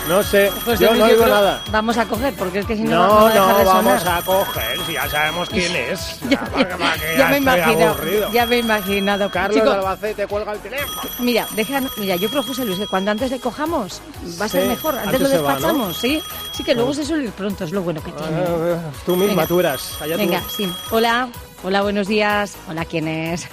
No 0.09 0.25
sé, 0.25 0.51
José 0.65 0.83
yo 0.85 0.95
no 0.95 1.05
oigo 1.05 1.25
nada. 1.25 1.63
Vamos 1.71 1.97
a 1.99 2.05
coger, 2.05 2.35
porque 2.35 2.59
es 2.59 2.67
que 2.67 2.75
si 2.75 2.83
no, 2.83 2.97
No, 2.97 3.21
no, 3.21 3.27
dejar 3.29 3.57
de 3.59 3.65
sonar. 3.65 3.85
vamos 3.85 4.07
a 4.07 4.23
coger, 4.23 4.81
si 4.87 4.93
ya 4.95 5.09
sabemos 5.09 5.49
quién 5.53 5.77
es. 5.77 6.19
Ya, 6.29 6.41
que 6.41 6.59
ya 6.59 7.17
ya 7.17 7.29
me 7.29 7.37
he 7.37 7.39
estoy 7.39 7.43
imaginado, 7.43 7.91
aburrido. 7.91 8.33
ya 8.33 8.47
me 8.47 8.57
he 8.57 8.59
imaginado. 8.59 9.31
Carlos 9.31 9.57
Chico, 9.61 9.71
Albacete 9.71 10.27
cuelga 10.27 10.53
el 10.53 10.59
teléfono. 10.59 11.01
mira, 11.21 11.47
deja, 11.55 11.81
mira, 11.97 12.17
yo 12.17 12.29
creo, 12.29 12.43
José 12.43 12.65
Luis, 12.65 12.79
que 12.81 12.89
cuando 12.89 13.13
antes 13.13 13.31
le 13.31 13.39
cojamos 13.39 14.03
va 14.41 14.47
a 14.47 14.49
ser 14.49 14.63
Sí, 14.65 14.69
mejor. 14.69 14.97
Antes, 14.99 15.15
antes 15.15 15.21
lo 15.21 15.43
va, 15.45 15.53
¿no? 15.53 15.55
despachamos, 15.59 15.97
sí. 15.97 16.21
Sí, 16.51 16.65
que 16.65 16.75
luego 16.75 16.93
se 16.93 17.05
suele 17.05 17.25
ir 17.25 17.31
pronto, 17.31 17.63
es 17.63 17.71
lo 17.71 17.83
bueno 17.83 18.03
que 18.03 18.11
tiene. 18.11 18.37
Ah, 18.37 18.91
tú 19.07 19.15
misma, 19.15 19.29
Venga. 19.43 19.47
tú 19.47 19.61
eras. 19.61 19.93
Allá 20.01 20.15
tú. 20.15 20.19
Venga, 20.23 20.43
sí. 20.51 20.69
Hola, 20.91 21.29
hola, 21.63 21.83
buenos 21.83 22.09
días. 22.09 22.57
Hola, 22.69 22.85
¿quién 22.85 23.07
es? 23.07 23.47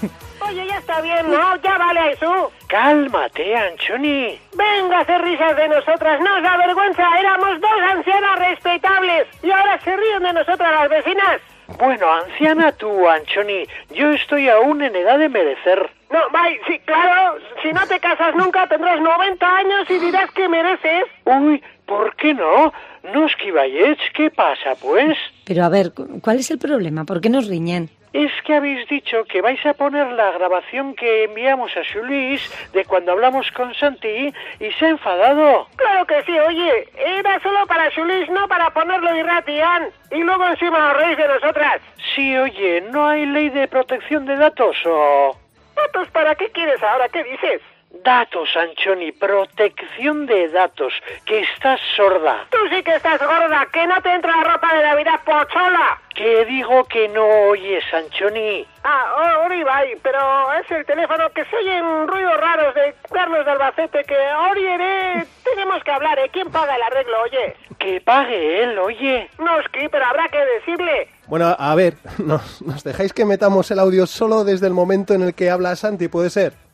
Oye, 0.49 0.65
ya 0.67 0.77
está 0.77 1.01
bien, 1.01 1.29
¿no? 1.31 1.55
Ya 1.57 1.77
vale, 1.77 2.01
Jesús. 2.15 2.47
Cálmate, 2.67 3.55
Anchoni. 3.55 4.39
Venga 4.55 4.97
a 4.97 5.01
hacer 5.01 5.21
risas 5.21 5.55
de 5.57 5.67
nosotras. 5.67 6.19
Nos 6.21 6.41
da 6.43 6.57
vergüenza. 6.57 7.03
Éramos 7.19 7.59
dos 7.59 7.81
ancianas 7.91 8.39
respetables. 8.39 9.27
Y 9.43 9.51
ahora 9.51 9.79
se 9.83 9.95
ríen 9.95 10.23
de 10.23 10.33
nosotras 10.33 10.71
las 10.71 10.89
vecinas. 10.89 11.41
Bueno, 11.77 12.11
anciana 12.13 12.71
tú, 12.71 13.07
Anchoni. 13.07 13.63
Yo 13.91 14.11
estoy 14.11 14.47
aún 14.49 14.81
en 14.81 14.95
edad 14.95 15.19
de 15.19 15.27
merecer. 15.29 15.89
No, 16.09 16.19
bye, 16.31 16.59
sí, 16.65 16.79
claro. 16.85 17.37
Si 17.61 17.71
no 17.73 17.85
te 17.87 17.99
casas 17.99 18.33
nunca, 18.35 18.67
tendrás 18.67 19.01
90 19.01 19.45
años 19.57 19.89
y 19.89 19.99
dirás 19.99 20.31
que 20.31 20.47
mereces. 20.47 21.03
Uy, 21.25 21.61
¿por 21.85 22.15
qué 22.15 22.33
no? 22.33 22.71
No 23.13 23.25
esquivallets, 23.25 24.01
¿qué 24.13 24.29
pasa, 24.31 24.75
pues? 24.81 25.17
Pero 25.45 25.65
a 25.65 25.69
ver, 25.69 25.93
cu- 25.93 26.21
¿cuál 26.21 26.39
es 26.39 26.49
el 26.51 26.57
problema? 26.57 27.03
¿Por 27.03 27.19
qué 27.19 27.29
nos 27.29 27.47
riñen? 27.47 27.89
Es 28.17 28.31
que 28.41 28.55
habéis 28.55 28.87
dicho 28.87 29.25
que 29.25 29.43
vais 29.43 29.63
a 29.63 29.75
poner 29.75 30.07
la 30.13 30.31
grabación 30.31 30.95
que 30.95 31.25
enviamos 31.25 31.71
a 31.77 31.81
Luis 32.01 32.41
de 32.73 32.83
cuando 32.83 33.11
hablamos 33.11 33.51
con 33.51 33.75
Santi 33.75 34.33
y 34.59 34.71
se 34.71 34.85
ha 34.87 34.89
enfadado. 34.89 35.67
Claro 35.75 36.03
que 36.07 36.23
sí, 36.23 36.31
oye. 36.31 36.89
Era 36.95 37.39
solo 37.41 37.67
para 37.67 37.91
Chulis, 37.91 38.27
no 38.31 38.47
para 38.47 38.71
ponerlo 38.71 39.15
irratian. 39.15 39.91
Y 40.09 40.23
luego 40.23 40.47
encima 40.47 40.89
os 40.89 40.97
reís 40.97 41.15
de 41.15 41.27
nosotras. 41.27 41.79
Sí, 42.15 42.35
oye, 42.35 42.81
¿no 42.91 43.05
hay 43.05 43.27
ley 43.27 43.49
de 43.49 43.67
protección 43.67 44.25
de 44.25 44.35
datos 44.35 44.75
o...? 44.87 45.37
¿Datos 45.75 46.09
para 46.09 46.33
qué 46.33 46.49
quieres 46.49 46.81
ahora? 46.81 47.07
¿Qué 47.09 47.23
dices? 47.23 47.61
Datos, 47.89 48.49
Anchoni, 48.55 49.13
protección 49.13 50.25
de 50.25 50.49
datos, 50.49 50.93
que 51.25 51.39
estás 51.39 51.79
sorda. 51.95 52.45
Tú 52.49 52.57
sí 52.69 52.83
que 52.83 52.95
estás 52.95 53.19
gorda, 53.19 53.65
que 53.71 53.87
no 53.87 54.01
te 54.01 54.13
entra 54.13 54.35
la 54.35 54.43
ropa 54.43 54.73
de 54.75 54.83
Navidad 54.83 55.21
pochola. 55.25 55.99
Que 56.13 56.45
digo 56.45 56.83
que 56.85 57.07
no 57.07 57.25
oyes, 57.49 57.83
Anchoni. 57.93 58.65
Ah, 58.83 59.39
oh, 59.39 59.45
Ori, 59.45 59.63
bye, 59.63 59.97
pero 60.03 60.19
es 60.53 60.69
el 60.71 60.85
teléfono 60.85 61.29
que 61.29 61.45
se 61.45 61.55
oyen 61.55 62.07
ruidos 62.07 62.37
raros 62.37 62.75
de 62.75 62.93
Carlos 63.11 63.45
de 63.45 63.51
Albacete 63.51 64.03
que 64.03 64.17
Ori, 64.51 64.65
eh, 64.65 65.25
tenemos 65.43 65.83
que 65.83 65.91
hablar, 65.91 66.19
¿eh? 66.19 66.29
¿Quién 66.31 66.49
paga 66.51 66.75
el 66.75 66.81
arreglo, 66.81 67.21
oye? 67.21 67.55
Que 67.79 68.01
pague 68.01 68.63
él, 68.63 68.77
oye. 68.79 69.29
No, 69.39 69.61
Ski, 69.63 69.87
pero 69.89 70.05
habrá 70.05 70.27
que 70.27 70.39
decirle. 70.39 71.07
Bueno, 71.27 71.55
a 71.57 71.75
ver, 71.75 71.95
¿nos, 72.17 72.61
¿nos 72.61 72.83
dejáis 72.83 73.13
que 73.13 73.23
metamos 73.25 73.71
el 73.71 73.79
audio 73.79 74.07
solo 74.07 74.43
desde 74.43 74.67
el 74.67 74.73
momento 74.73 75.13
en 75.13 75.21
el 75.21 75.33
que 75.33 75.49
habla 75.49 75.75
Santi? 75.75 76.09
¿Puede 76.09 76.29
ser? 76.29 76.66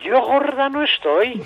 Yo 0.00 0.20
gorda 0.22 0.68
no 0.68 0.82
estoy. 0.84 1.42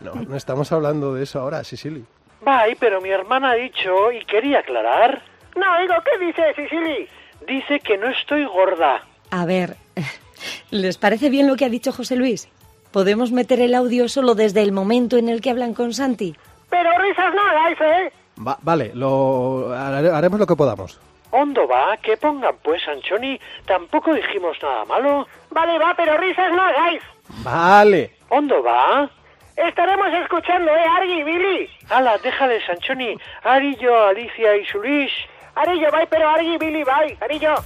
No, 0.00 0.14
no 0.14 0.36
estamos 0.36 0.72
hablando 0.72 1.14
de 1.14 1.24
eso 1.24 1.40
ahora, 1.40 1.62
Sicily. 1.64 2.04
Bye, 2.42 2.76
pero 2.78 3.00
mi 3.00 3.10
hermana 3.10 3.50
ha 3.50 3.54
dicho 3.54 4.10
y 4.12 4.24
quería 4.24 4.60
aclarar. 4.60 5.22
No, 5.56 5.80
digo, 5.80 5.94
¿qué 6.04 6.24
dice 6.24 6.42
Sicily? 6.54 7.08
Dice 7.46 7.80
que 7.80 7.98
no 7.98 8.08
estoy 8.08 8.44
gorda. 8.46 9.02
A 9.30 9.44
ver, 9.44 9.76
¿les 10.70 10.96
parece 10.96 11.28
bien 11.28 11.46
lo 11.46 11.56
que 11.56 11.64
ha 11.66 11.68
dicho 11.68 11.92
José 11.92 12.16
Luis? 12.16 12.48
¿Podemos 12.92 13.30
meter 13.30 13.60
el 13.60 13.74
audio 13.74 14.08
solo 14.08 14.34
desde 14.34 14.62
el 14.62 14.72
momento 14.72 15.16
en 15.16 15.28
el 15.28 15.40
que 15.40 15.50
hablan 15.50 15.74
con 15.74 15.92
Santi? 15.92 16.34
Pero 16.70 16.90
risas 16.98 17.34
no 17.34 17.42
hagáis, 17.42 17.80
¿eh? 17.80 18.12
Va- 18.46 18.58
vale, 18.62 18.92
lo, 18.94 19.72
hare- 19.74 20.10
haremos 20.10 20.40
lo 20.40 20.46
que 20.46 20.56
podamos. 20.56 20.98
¿Hondo 21.32 21.68
va? 21.68 21.96
Que 21.98 22.16
pongan 22.16 22.56
pues, 22.62 22.82
Anchoni. 22.88 23.38
Tampoco 23.66 24.12
dijimos 24.14 24.56
nada 24.62 24.84
malo. 24.86 25.28
Vale, 25.50 25.78
va, 25.78 25.94
pero 25.96 26.16
risas 26.16 26.50
no 26.52 26.60
hagáis. 26.62 27.02
Vale. 27.38 28.10
¿Hondo 28.28 28.62
va? 28.62 29.10
Estaremos 29.56 30.08
escuchando, 30.22 30.70
¿eh, 30.70 30.84
Argy 30.96 31.20
y 31.20 31.22
Billy? 31.24 31.68
Ala, 31.90 32.16
déjales, 32.18 32.62
Anchoni. 32.68 33.16
Ari, 33.44 33.76
yo, 33.76 34.06
Alicia 34.06 34.56
y 34.56 34.64
Sulis. 34.66 35.10
Arillo, 35.54 35.90
bye, 35.90 36.06
pero 36.08 36.28
Argy 36.28 36.54
y 36.54 36.58
Billy, 36.58 36.84
bye. 36.84 37.16
Arillo. 37.20 37.54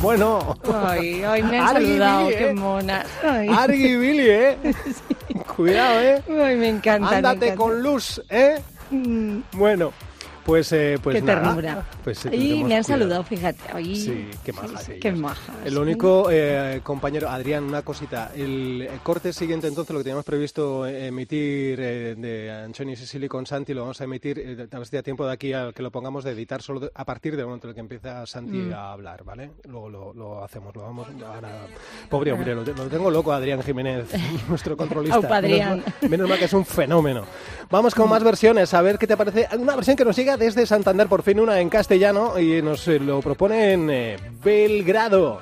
Bueno. 0.00 0.56
Ay, 0.86 1.24
ay, 1.24 1.42
me 1.42 1.58
han 1.58 1.66
Argy 1.68 1.84
y 1.84 1.88
saludado, 1.98 2.26
Billy, 2.26 2.36
qué 2.38 2.48
¿eh? 2.50 2.54
monas. 2.54 3.06
Ay. 3.24 3.48
Argy 3.48 3.86
y 3.86 3.96
Billy, 3.96 4.30
¿eh? 4.30 4.56
Cuidado, 5.56 6.00
¿eh? 6.00 6.22
Ay, 6.28 6.56
me 6.56 6.68
encanta. 6.68 7.10
me 7.10 7.16
Ándate 7.16 7.46
encanta. 7.46 7.56
con 7.64 7.82
luz, 7.82 8.22
¿eh? 8.30 8.60
Bueno, 9.52 9.92
pues, 10.48 10.72
eh, 10.72 10.98
pues 11.02 11.16
qué 11.16 11.22
nada. 11.22 11.42
ternura. 11.44 11.84
Pues, 12.02 12.24
eh, 12.24 12.30
y 12.34 12.48
me 12.64 12.76
han 12.76 12.82
cuidado. 12.82 12.82
saludado, 12.84 13.22
fíjate. 13.24 13.58
Ay, 13.72 13.94
Sí, 13.96 14.28
qué 14.42 14.52
majas 14.54 14.82
sí. 14.84 14.92
Qué 14.98 15.12
majas. 15.12 15.54
El 15.64 15.76
único 15.76 16.28
eh, 16.30 16.80
compañero, 16.82 17.28
Adrián, 17.28 17.64
una 17.64 17.82
cosita. 17.82 18.32
El, 18.34 18.88
corte 19.02 19.32
siguiente, 19.34 19.66
entonces, 19.66 19.92
lo 19.92 20.00
que 20.00 20.04
teníamos 20.04 20.24
previsto 20.24 20.86
emitir 20.86 21.78
eh, 21.82 22.14
de 22.16 22.50
Anchoni 22.50 22.92
y 22.92 22.96
Sicily 22.96 23.28
con 23.28 23.44
Santi, 23.44 23.74
lo 23.74 23.82
vamos 23.82 24.00
a 24.00 24.04
emitir, 24.04 24.38
eh, 24.38 24.66
a 24.72 24.78
ver 24.78 24.86
si 24.86 24.96
da 24.96 25.02
tiempo 25.02 25.26
de 25.26 25.32
aquí 25.34 25.52
a 25.52 25.70
que 25.74 25.82
lo 25.82 25.90
pongamos 25.90 26.24
de 26.24 26.30
editar 26.32 26.62
solo 26.62 26.80
de- 26.80 26.90
a 26.94 27.04
partir 27.04 27.36
del 27.36 27.44
momento 27.44 27.66
en 27.66 27.70
el 27.70 27.74
que 27.74 27.80
empieza 27.80 28.24
Santi 28.26 28.56
Mm. 28.56 28.72
a 28.72 28.92
hablar, 28.92 29.24
¿vale? 29.24 29.50
Luego 29.68 29.90
lo, 29.90 30.14
lo 30.14 30.42
hacemos, 30.44 30.74
lo 30.74 30.80
vamos 30.82 31.08
ahora. 31.26 31.50
Pobre 32.08 32.32
hombre, 32.32 32.54
lo, 32.54 32.62
lo 32.64 32.86
tengo 32.88 33.10
loco, 33.10 33.32
Adrián 33.32 33.62
Jiménez, 33.62 34.06
nuestro 34.48 34.78
controlista. 34.78 35.16
Aupa, 35.16 35.36
Adrián. 35.36 35.78
Menos, 35.78 35.84
mal- 36.00 36.10
menos 36.10 36.28
mal 36.30 36.38
que 36.38 36.44
es 36.46 36.52
un 36.54 36.64
fenómeno. 36.64 37.24
Vamos 37.70 37.94
con 37.94 38.08
más 38.08 38.24
versiones, 38.24 38.72
a 38.72 38.80
ver 38.80 38.96
qué 38.98 39.06
te 39.06 39.14
parece. 39.14 39.46
Una 39.58 39.76
versión 39.76 39.94
que 39.94 40.04
nos 40.06 40.16
llega 40.16 40.37
desde 40.38 40.66
Santander, 40.66 41.08
por 41.08 41.22
fin 41.22 41.40
una 41.40 41.60
en 41.60 41.68
castellano, 41.68 42.38
y 42.38 42.62
nos 42.62 42.86
eh, 42.88 42.98
lo 42.98 43.20
propone 43.20 43.72
en 43.72 43.90
eh, 43.90 44.16
Belgrado. 44.42 45.40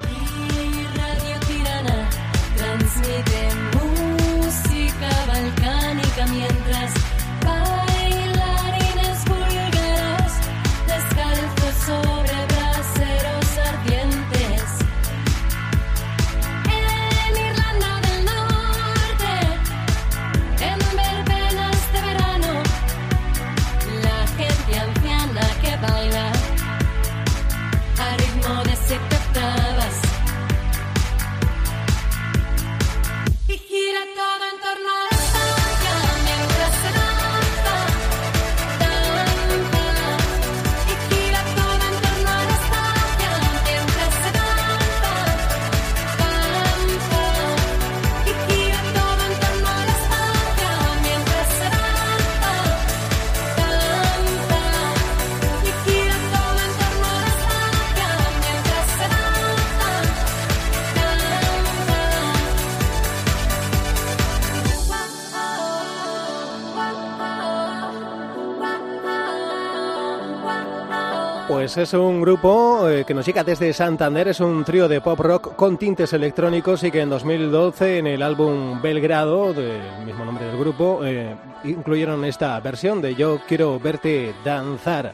Pues 71.67 71.79
es 71.79 71.95
un 71.95 72.21
grupo 72.21 72.89
eh, 72.89 73.03
que 73.05 73.13
nos 73.13 73.27
llega 73.27 73.43
desde 73.43 73.73
Santander, 73.73 74.29
es 74.29 74.39
un 74.39 74.65
trío 74.65 74.87
de 74.87 75.01
pop 75.01 75.19
rock 75.19 75.57
con 75.57 75.77
tintes 75.77 76.13
electrónicos 76.13 76.85
y 76.85 76.93
que 76.93 77.01
en 77.01 77.11
2012 77.11 77.99
en 77.99 78.07
el 78.07 78.23
álbum 78.23 78.81
Belgrado, 78.81 79.53
del 79.53 79.81
mismo 80.05 80.25
nombre 80.25 80.45
del 80.47 80.57
grupo, 80.57 81.01
eh, 81.05 81.35
incluyeron 81.65 82.25
esta 82.25 82.61
versión 82.61 83.03
de 83.03 83.17
Yo 83.17 83.41
quiero 83.49 83.81
verte 83.81 84.33
danzar. 84.45 85.13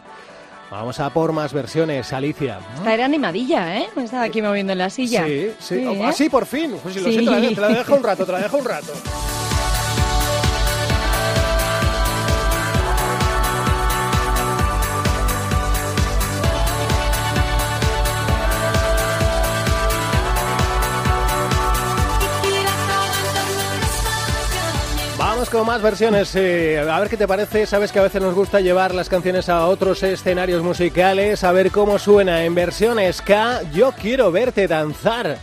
Vamos 0.70 1.00
a 1.00 1.08
por 1.08 1.32
más 1.32 1.54
versiones, 1.54 2.12
Alicia. 2.12 2.58
Esta 2.74 2.92
era 2.92 3.06
animadilla, 3.06 3.78
¿eh? 3.78 3.88
Me 3.96 4.04
estaba 4.04 4.24
aquí 4.24 4.42
moviendo 4.42 4.72
en 4.72 4.78
la 4.78 4.90
silla. 4.90 5.24
Sí, 5.24 5.52
sí. 5.58 5.86
Oh, 5.86 5.92
¿eh? 5.94 6.04
Así 6.04 6.28
por 6.28 6.44
fin. 6.44 6.74
Pues 6.82 6.92
si 6.96 7.00
lo 7.00 7.06
Sí. 7.08 7.14
sé, 7.14 7.18
te 7.24 7.30
la, 7.30 7.48
te 7.48 7.60
la 7.62 7.68
dejo 7.68 7.94
un 7.94 8.02
rato, 8.02 8.26
te 8.26 8.32
la 8.32 8.40
dejo 8.40 8.58
un 8.58 8.64
rato. 8.66 8.92
Con 25.52 25.66
más 25.66 25.82
versiones. 25.82 26.34
eh, 26.34 26.80
a 26.80 26.98
ver 26.98 27.10
qué 27.10 27.16
te 27.18 27.28
parece. 27.28 27.66
Sabes 27.66 27.92
que 27.92 27.98
a 27.98 28.02
veces 28.02 28.22
nos 28.22 28.34
gusta 28.34 28.60
llevar 28.60 28.94
las 28.94 29.10
canciones 29.10 29.50
a 29.50 29.66
otros 29.66 30.02
escenarios 30.02 30.62
musicales, 30.62 31.44
a 31.44 31.52
ver 31.52 31.70
cómo 31.70 31.98
suena 31.98 32.44
en 32.44 32.54
versión 32.54 32.98
ska. 33.12 33.60
Yo 33.72 33.92
quiero 33.92 34.32
verte 34.32 34.66
danzar. 34.66 35.38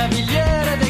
Cavigliere 0.00 0.78
dei 0.78 0.89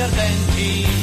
ardenti. 0.00 0.58
Nell'irlanda 0.58 0.97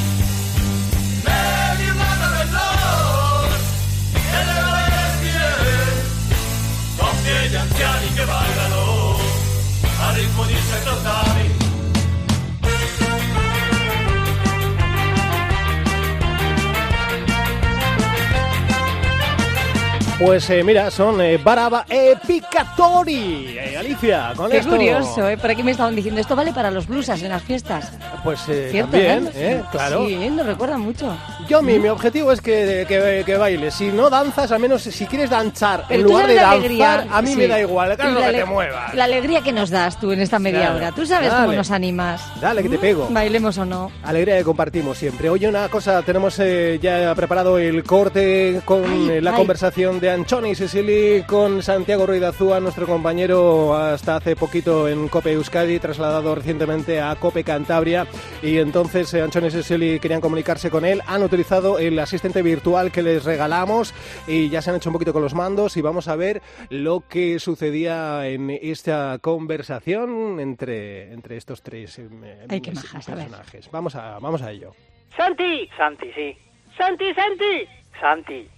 Pues 20.18 20.48
eh, 20.48 20.64
mira, 20.64 20.90
son 20.90 21.20
eh, 21.20 21.36
Baraba 21.36 21.84
e 21.90 22.16
Picatori. 22.26 23.54
Eh, 23.58 23.76
Alicia, 23.76 24.32
con 24.34 24.50
Qué 24.50 24.58
esto. 24.58 24.70
curioso, 24.70 25.28
¿eh? 25.28 25.36
Por 25.36 25.50
aquí 25.50 25.62
me 25.62 25.72
estaban 25.72 25.94
diciendo, 25.94 26.18
esto 26.22 26.34
vale 26.34 26.54
para 26.54 26.70
los 26.70 26.86
blusas 26.86 27.22
en 27.22 27.28
las 27.28 27.42
fiestas. 27.42 27.92
Pues 28.24 28.40
eh, 28.48 28.68
¿Cierto? 28.70 28.92
también, 28.92 29.30
eh? 29.34 29.62
claro. 29.70 30.06
Sí, 30.06 30.16
nos 30.30 30.46
recuerda 30.46 30.78
mucho. 30.78 31.14
Yo, 31.48 31.62
mi, 31.62 31.78
mi 31.78 31.88
objetivo 31.88 32.32
es 32.32 32.40
que, 32.40 32.84
que, 32.88 33.22
que 33.24 33.36
bailes. 33.36 33.74
Si 33.74 33.86
no 33.88 34.10
danzas, 34.10 34.50
al 34.50 34.58
menos 34.60 34.82
si 34.82 35.06
quieres 35.06 35.30
danzar 35.30 35.84
Pero 35.88 36.00
en 36.00 36.06
lugar 36.06 36.26
de 36.26 36.34
la 36.34 36.42
danzar, 36.42 36.58
alegría- 36.58 37.06
a 37.10 37.22
mí 37.22 37.28
sí. 37.30 37.36
me 37.36 37.46
da 37.48 37.60
igual, 37.60 37.96
claro 37.96 38.18
La 38.20 38.30
que 38.32 38.38
te 38.38 38.44
muevas. 38.44 38.94
La 38.94 39.04
alegría 39.04 39.42
que 39.42 39.52
nos 39.52 39.70
das 39.70 40.00
tú 40.00 40.10
en 40.12 40.20
esta 40.20 40.38
media 40.38 40.60
Claro. 40.60 40.76
hora. 40.76 40.92
Tú 40.92 41.06
sabes 41.06 41.28
cómo 41.30 41.42
Dale. 41.42 41.56
nos 41.56 41.70
animas. 41.70 42.22
Dale, 42.40 42.62
que 42.62 42.68
te 42.68 42.78
pego. 42.78 43.06
Bailemos 43.10 43.56
o 43.58 43.64
no. 43.64 43.92
Alegría 44.02 44.38
que 44.38 44.44
compartimos 44.44 44.98
siempre. 44.98 45.30
Oye, 45.30 45.48
una 45.48 45.68
cosa, 45.68 46.02
tenemos 46.02 46.36
eh, 46.40 46.78
ya 46.82 47.14
preparado 47.14 47.58
el 47.58 47.84
corte 47.84 48.60
con 48.64 48.82
Ay, 48.84 49.08
eh, 49.10 49.20
la 49.20 49.30
ay. 49.30 49.36
conversación 49.36 50.00
de 50.00 50.10
Anchoni 50.10 50.54
Sicily 50.56 51.22
con 51.28 51.62
Santiago 51.62 52.06
Ruiz 52.06 52.20
de 52.20 52.26
Azúa, 52.26 52.58
nuestro 52.58 52.86
compañero 52.86 53.76
hasta 53.76 54.16
hace 54.16 54.34
poquito 54.34 54.88
en 54.88 55.06
Cope 55.08 55.32
Euskadi, 55.32 55.78
trasladado 55.78 56.34
recientemente 56.34 57.00
a 57.00 57.14
Cope 57.14 57.44
Cantabria. 57.44 58.06
Y 58.42 58.58
entonces 58.58 59.14
eh, 59.14 59.22
Anchoni 59.22 59.50
Sicily 59.50 60.00
querían 60.00 60.20
comunicarse 60.20 60.70
con 60.70 60.84
él. 60.84 61.00
Han 61.06 61.22
utilizado 61.22 61.35
el 61.78 61.98
asistente 61.98 62.42
virtual 62.42 62.90
que 62.90 63.02
les 63.02 63.24
regalamos 63.24 63.92
y 64.26 64.48
ya 64.48 64.62
se 64.62 64.70
han 64.70 64.76
hecho 64.76 64.88
un 64.88 64.94
poquito 64.94 65.12
con 65.12 65.22
los 65.22 65.34
mandos 65.34 65.76
y 65.76 65.82
vamos 65.82 66.08
a 66.08 66.16
ver 66.16 66.40
lo 66.70 67.04
que 67.08 67.38
sucedía 67.38 68.26
en 68.26 68.50
esta 68.50 69.18
conversación 69.20 70.40
entre, 70.40 71.12
entre 71.12 71.36
estos 71.36 71.62
tres 71.62 71.98
eh, 71.98 72.46
Ay, 72.48 72.60
qué 72.60 72.72
majas, 72.72 73.08
a 73.08 73.14
personajes. 73.14 73.70
Vamos 73.70 73.94
a, 73.94 74.18
vamos 74.18 74.42
a 74.42 74.50
ello. 74.50 74.74
Santi, 75.16 75.68
Santi, 75.76 76.10
sí. 76.14 76.36
Santi, 76.76 77.12
Santi. 77.14 77.68
Santi. 78.00 78.48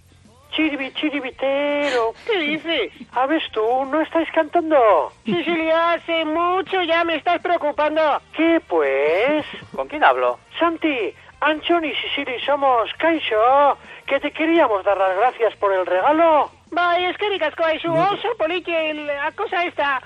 Chiribi, 0.51 0.91
chiribitero. 0.93 2.13
¿Qué 2.25 2.39
dices? 2.39 2.91
A 3.11 3.27
ver 3.27 3.41
tú, 3.51 3.85
¿no 3.85 4.01
estáis 4.01 4.29
cantando? 4.31 5.11
Sicilia, 5.23 5.93
hace 5.93 6.25
mucho 6.25 6.81
ya 6.83 7.03
me 7.03 7.15
estás 7.15 7.39
preocupando. 7.41 8.01
¿Qué 8.35 8.59
pues? 8.67 9.45
¿Con 9.75 9.87
quién 9.87 10.03
hablo? 10.03 10.39
Santi, 10.59 11.13
Anchoni 11.41 11.89
y 11.89 11.95
Sicily 11.95 12.39
somos 12.45 12.91
Kaisho, 12.97 13.77
que 14.05 14.19
te 14.19 14.31
queríamos 14.31 14.83
dar 14.83 14.97
las 14.97 15.15
gracias 15.17 15.55
por 15.55 15.73
el 15.73 15.85
regalo. 15.85 16.51
Bai, 16.71 17.05
eskerrik 17.05 17.41
asko 17.41 17.65
aizu, 17.65 17.91
oso 17.91 18.35
poliki 18.37 18.71
la 18.93 19.31
cosa 19.31 19.63
esta, 19.63 20.01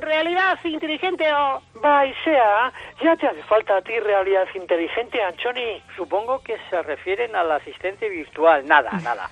realidad 0.00 0.58
inteligente 0.64 1.26
o... 1.32 1.60
Bai, 1.80 2.14
sea, 2.22 2.72
ya 3.02 3.16
te 3.16 3.26
hace 3.26 3.42
falta 3.42 3.76
a 3.76 3.82
ti 3.82 3.98
realidad 3.98 4.46
inteligente, 4.54 5.22
Anchoni. 5.22 5.82
Supongo 5.96 6.40
que 6.40 6.56
se 6.70 6.82
refieren 6.82 7.34
al 7.34 7.50
asistente 7.50 8.08
virtual. 8.08 8.66
Nada, 8.66 8.90
nada. 9.02 9.28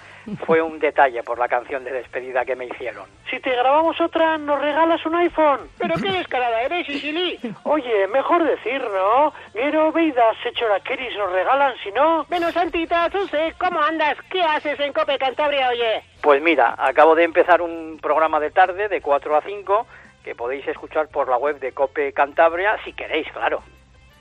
Fue 0.47 0.63
un 0.63 0.79
detalle 0.79 1.23
por 1.23 1.39
la 1.39 1.49
canción 1.49 1.85
de 1.85 1.93
despedida 1.93 2.45
que 2.45 2.55
me 2.55 2.67
hicieron. 2.67 3.07
Si 3.29 3.41
te 3.41 3.51
grabamos 3.51 4.01
otra, 4.01 4.39
¿nos 4.39 4.61
regalas 4.61 5.05
un 5.05 5.17
iPhone? 5.17 5.69
Pero 5.79 5.95
qué 5.97 6.13
descarada 6.13 6.63
eres, 6.63 6.87
Sicily. 6.87 7.39
Oye, 7.65 8.07
mejor 8.09 8.45
decir, 8.45 8.83
¿no? 8.83 9.33
Gero 9.53 9.91
Beidas, 9.93 10.37
Keris 10.85 11.17
nos 11.17 11.33
regalan, 11.33 11.75
si 11.83 11.91
no... 11.93 12.25
Bueno, 12.29 12.51
Santita, 12.53 13.11
tú 13.11 13.27
sé, 13.29 13.55
¿cómo 13.59 13.81
andas? 13.81 14.17
¿Qué 14.31 14.43
haces 14.43 14.79
en 14.81 14.93
Cope 14.93 15.19
Cantabria, 15.19 15.69
oye? 15.71 16.03
Pues 16.23 16.41
mira, 16.41 16.75
acabo 16.79 17.15
de 17.15 17.25
empezar 17.25 17.61
un 17.61 17.99
programa 18.01 18.39
de 18.39 18.51
tarde 18.51 18.89
de 18.89 19.01
4 19.01 19.37
a 19.37 19.43
5 19.43 19.87
que 20.23 20.35
podéis 20.35 20.67
escuchar 20.69 21.09
por 21.09 21.29
la 21.29 21.37
web 21.37 21.59
de 21.59 21.73
Cope 21.73 22.13
Cantabria 22.13 22.79
si 22.85 22.93
queréis, 22.93 23.27
claro. 23.33 23.63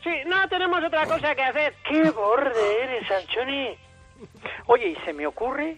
Sí, 0.04 0.10
no 0.26 0.48
tenemos 0.50 0.84
otra 0.84 1.06
cosa 1.06 1.36
que 1.36 1.44
hacer. 1.44 1.76
¡Qué 1.88 2.10
borde 2.10 2.84
eres, 2.84 3.12
Anchoni! 3.12 3.78
Oye, 4.66 4.88
y 4.88 4.96
se 5.06 5.14
me 5.14 5.28
ocurre, 5.28 5.78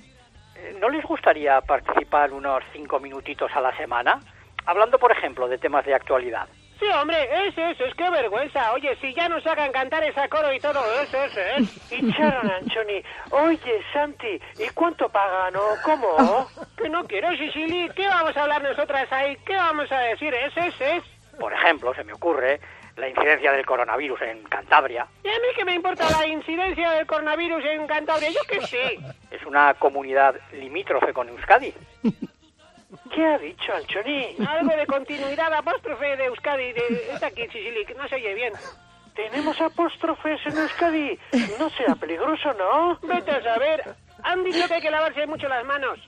¿no 0.80 0.89
les 0.89 1.04
gustaría 1.04 1.62
participar 1.62 2.32
unos 2.32 2.63
5 2.73 2.99
minutitos 2.99 3.52
a 3.56 3.62
la 3.62 3.76
semana? 3.78 4.19
Hablando, 4.65 4.97
por 4.97 5.12
ejemplo, 5.12 5.47
de 5.47 5.58
temas 5.58 5.86
de 5.86 5.93
actualidad. 5.93 6.47
Sí, 6.80 6.86
hombre, 6.99 7.17
eso, 7.47 7.62
eso, 7.62 7.86
es 7.86 7.93
que 7.95 8.10
vergüenza. 8.10 8.73
Oye, 8.73 8.97
si 8.99 9.13
ya 9.13 9.30
nos 9.30 9.45
hagan 9.45 9.71
cantar 9.71 10.04
esa 10.04 10.28
coro 10.28 10.52
y 10.52 10.60
todo 10.60 10.82
eso, 11.02 11.23
eso, 11.23 11.39
¿eh? 11.39 11.65
Y 11.91 12.13
Charon, 12.13 12.52
Anchoni, 12.52 13.04
oye, 13.32 13.82
Santi, 13.93 14.39
¿y 14.60 14.69
cuánto 14.73 15.08
pagan 15.10 15.56
o 15.56 15.76
cómo? 15.84 16.47
Que 16.78 16.89
no 16.89 17.06
quiero, 17.06 17.30
Sicily. 17.38 17.89
¿Qué 17.95 18.08
vamos 18.08 18.36
a 18.36 18.41
hablar 18.41 18.62
nosotras 18.62 19.10
ahí? 19.12 19.38
¿Qué 19.45 19.56
vamos 19.56 19.89
a 19.91 19.99
decir? 19.99 20.34
Es, 20.34 20.58
es, 20.58 20.82
es. 20.82 21.04
Por 21.39 21.54
ejemplo, 21.54 21.93
se 21.93 22.04
me 22.04 22.13
ocurre 22.13 22.60
la 22.95 23.10
incidencia 23.10 23.51
del 23.51 23.65
coronavirus 23.65 24.21
en 24.21 24.43
Cantabria. 24.43 25.08
¿Y 25.23 25.29
a 25.29 25.39
mí 25.39 25.47
qué 25.56 25.65
me 25.65 25.73
importa 25.73 26.10
la 26.10 26.27
incidencia 26.27 26.91
del 26.91 27.08
coronavirus 27.08 27.63
en 27.65 27.88
Cantabria? 27.88 28.29
Yo 28.29 28.41
qué 28.47 28.62
sé. 28.62 28.99
Es 29.32 29.43
una 29.47 29.73
comunidad 29.73 30.36
limítrofe 30.51 31.12
con 31.12 31.27
Euskadi. 31.27 31.73
¿Qué 33.12 33.25
ha 33.25 33.38
dicho, 33.39 33.73
Anchoni? 33.73 34.36
Algo 34.47 34.75
de 34.75 34.86
continuidad 34.86 35.51
apóstrofe 35.53 36.15
de 36.15 36.25
Euskadi. 36.25 36.73
De... 36.73 37.10
Está 37.12 37.27
aquí, 37.27 37.47
que 37.47 37.95
no 37.97 38.08
se 38.08 38.15
oye 38.15 38.34
bien. 38.36 38.53
Tenemos 39.15 39.60
apóstrofes 39.60 40.39
en 40.45 40.58
Euskadi. 40.58 41.19
No 41.60 41.69
será 41.71 41.95
peligroso, 41.95 42.53
¿no? 42.53 42.99
Vete 43.01 43.32
a 43.32 43.41
saber. 43.41 43.95
Han 44.23 44.43
dicho 44.43 44.67
que 44.67 44.75
hay 44.75 44.82
que 44.82 44.91
lavarse 44.91 45.25
mucho 45.25 45.47
las 45.47 45.65
manos. 45.65 45.99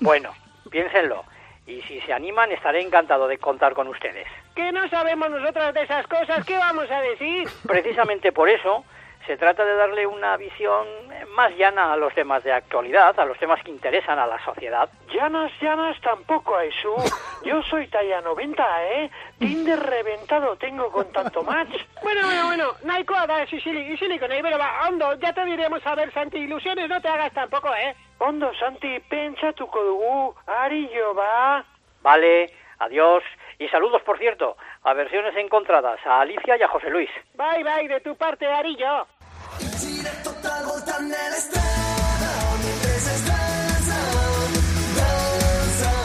Bueno, 0.00 0.32
piénsenlo. 0.70 1.24
Y 1.66 1.80
si 1.82 2.00
se 2.02 2.12
animan, 2.12 2.52
estaré 2.52 2.82
encantado 2.82 3.26
de 3.26 3.38
contar 3.38 3.72
con 3.72 3.88
ustedes. 3.88 4.28
Que 4.54 4.72
no 4.72 4.88
sabemos 4.88 5.30
nosotras 5.30 5.74
de 5.74 5.82
esas 5.82 6.06
cosas. 6.06 6.44
¿Qué 6.46 6.56
vamos 6.56 6.90
a 6.90 7.00
decir? 7.00 7.48
Precisamente 7.66 8.32
por 8.32 8.48
eso 8.48 8.84
Se 9.26 9.38
trata 9.38 9.64
de 9.64 9.74
darle 9.74 10.06
una 10.06 10.36
visión 10.36 10.86
más 11.34 11.50
llana 11.56 11.94
a 11.94 11.96
los 11.96 12.12
temas 12.12 12.44
de 12.44 12.52
actualidad, 12.52 13.18
a 13.18 13.24
los 13.24 13.38
temas 13.38 13.62
que 13.62 13.70
interesan 13.70 14.18
a 14.18 14.26
la 14.26 14.38
sociedad. 14.44 14.88
Llanas, 15.14 15.50
llanas 15.62 15.98
tampoco, 16.02 16.54
Aisu. 16.54 16.94
Yo 17.42 17.62
soy 17.62 17.86
talla 17.88 18.20
90, 18.20 18.84
¿eh? 18.92 19.10
Tinder 19.38 19.80
reventado 19.80 20.56
tengo 20.56 20.90
con 20.90 21.10
tanto 21.10 21.42
match. 21.42 21.74
Bueno, 22.02 22.20
bueno, 22.26 22.46
bueno. 22.46 22.64
Nahikoa 22.84 23.26
da 23.26 23.44
isili, 23.44 23.94
isiliko 23.94 24.28
nahi, 24.28 24.42
pero 24.42 24.58
va, 24.58 24.88
ondo, 24.88 25.14
ya 25.14 25.32
te 25.32 25.44
diremos 25.46 25.84
a 25.86 25.94
ver, 25.94 26.12
Santi, 26.12 26.38
ilusiones 26.38 26.88
no 26.88 27.00
te 27.00 27.08
hagas 27.08 27.32
tampoco, 27.32 27.74
¿eh? 27.74 27.96
Ondo, 28.18 28.52
Santi, 28.60 29.00
pentsatuko 29.08 29.82
dugu, 29.82 30.34
ari 30.46 30.90
jo, 30.94 31.14
ba. 31.14 31.64
Vale, 32.02 32.50
adiós. 32.78 33.22
Y 33.58 33.68
saludos, 33.68 34.02
por 34.02 34.18
cierto, 34.18 34.56
a 34.82 34.94
versiones 34.94 35.34
encontradas, 35.36 36.00
a 36.04 36.20
Alicia 36.20 36.56
y 36.58 36.62
a 36.62 36.68
José 36.68 36.90
Luis. 36.90 37.10
Bye, 37.34 37.62
bye, 37.62 37.88
de 37.88 38.00
tu 38.00 38.16
parte, 38.16 38.46
Arillo. 38.46 39.06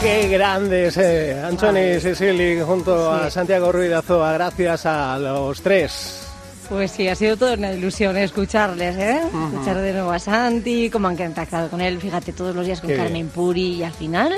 Qué 0.00 0.28
grandes, 0.28 0.96
eh, 0.96 1.38
Anthony 1.44 2.00
Sicily 2.00 2.60
junto 2.62 3.10
a 3.10 3.30
Santiago 3.30 3.70
Ruiz 3.70 3.90
de 3.90 3.96
Azoa. 3.96 4.32
Gracias 4.32 4.86
a 4.86 5.18
los 5.18 5.60
tres. 5.60 6.26
Pues 6.70 6.92
sí, 6.92 7.08
ha 7.08 7.14
sido 7.14 7.36
toda 7.36 7.54
una 7.54 7.72
ilusión 7.72 8.16
escucharles, 8.16 8.96
¿eh? 8.96 9.20
Escuchar 9.52 9.76
de 9.78 9.92
nuevo 9.92 10.12
a 10.12 10.18
Santi, 10.18 10.88
cómo 10.88 11.08
han 11.08 11.16
contactado 11.16 11.68
con 11.68 11.80
él, 11.80 12.00
fíjate, 12.00 12.32
todos 12.32 12.54
los 12.54 12.64
días 12.64 12.80
con 12.80 12.90
Qué 12.90 12.96
Carmen 12.96 13.12
bien. 13.12 13.28
Puri 13.28 13.74
y 13.74 13.82
al 13.82 13.92
final... 13.92 14.32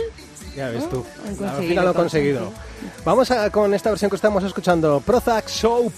Ya 0.56 0.68
ves 0.68 0.88
tú. 0.90 1.04
Han 1.26 1.48
Al 1.48 1.62
final 1.62 1.84
lo 1.84 1.90
he 1.90 1.94
con 1.94 2.02
conseguido. 2.02 2.52
Vamos 3.04 3.30
a- 3.30 3.50
con 3.50 3.72
esta 3.74 3.90
versión 3.90 4.10
que 4.10 4.16
estamos 4.16 4.44
escuchando, 4.44 5.00
Prozac 5.00 5.48
Soap. 5.48 5.92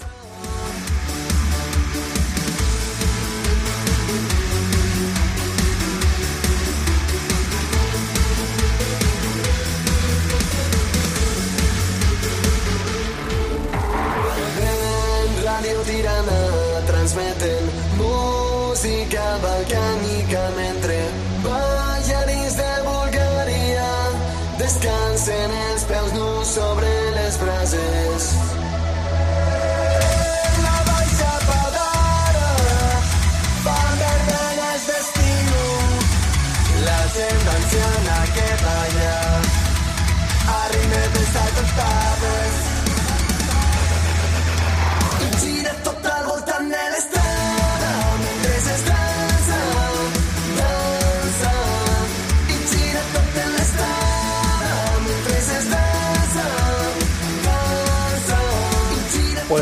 En 14.61 15.43
Radio 15.45 15.77
Tirana 15.81 16.39
transmeten 16.87 17.63
música 17.97 19.23
de 19.35 19.39
Bulgària 19.43 20.41
descansen 24.65 25.51
els 25.69 25.83
sobre 26.49 26.89
les 27.17 27.37
brases. 27.41 28.25
La 30.65 30.77
baixa 30.89 31.33
padara 31.49 32.49
fan 33.65 34.01
vermelles 34.01 34.89
d'estiu 34.89 35.61
la 36.87 36.99
gent 37.17 37.49
anciana 37.57 38.19
que 38.37 38.49
balla 38.65 39.17
a 40.57 40.61
ritme 40.73 41.03
de 41.17 41.25
saltos 41.33 41.75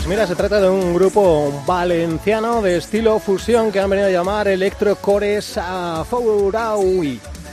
Pues 0.03 0.09
mira, 0.17 0.27
se 0.27 0.35
trata 0.35 0.59
de 0.59 0.69
un 0.69 0.93
grupo 0.93 1.63
valenciano 1.65 2.61
de 2.61 2.75
estilo 2.75 3.19
fusión 3.19 3.71
que 3.71 3.79
han 3.79 3.89
venido 3.89 4.09
a 4.09 4.11
llamar 4.11 4.49
Electrocores 4.49 5.57
a. 5.57 6.03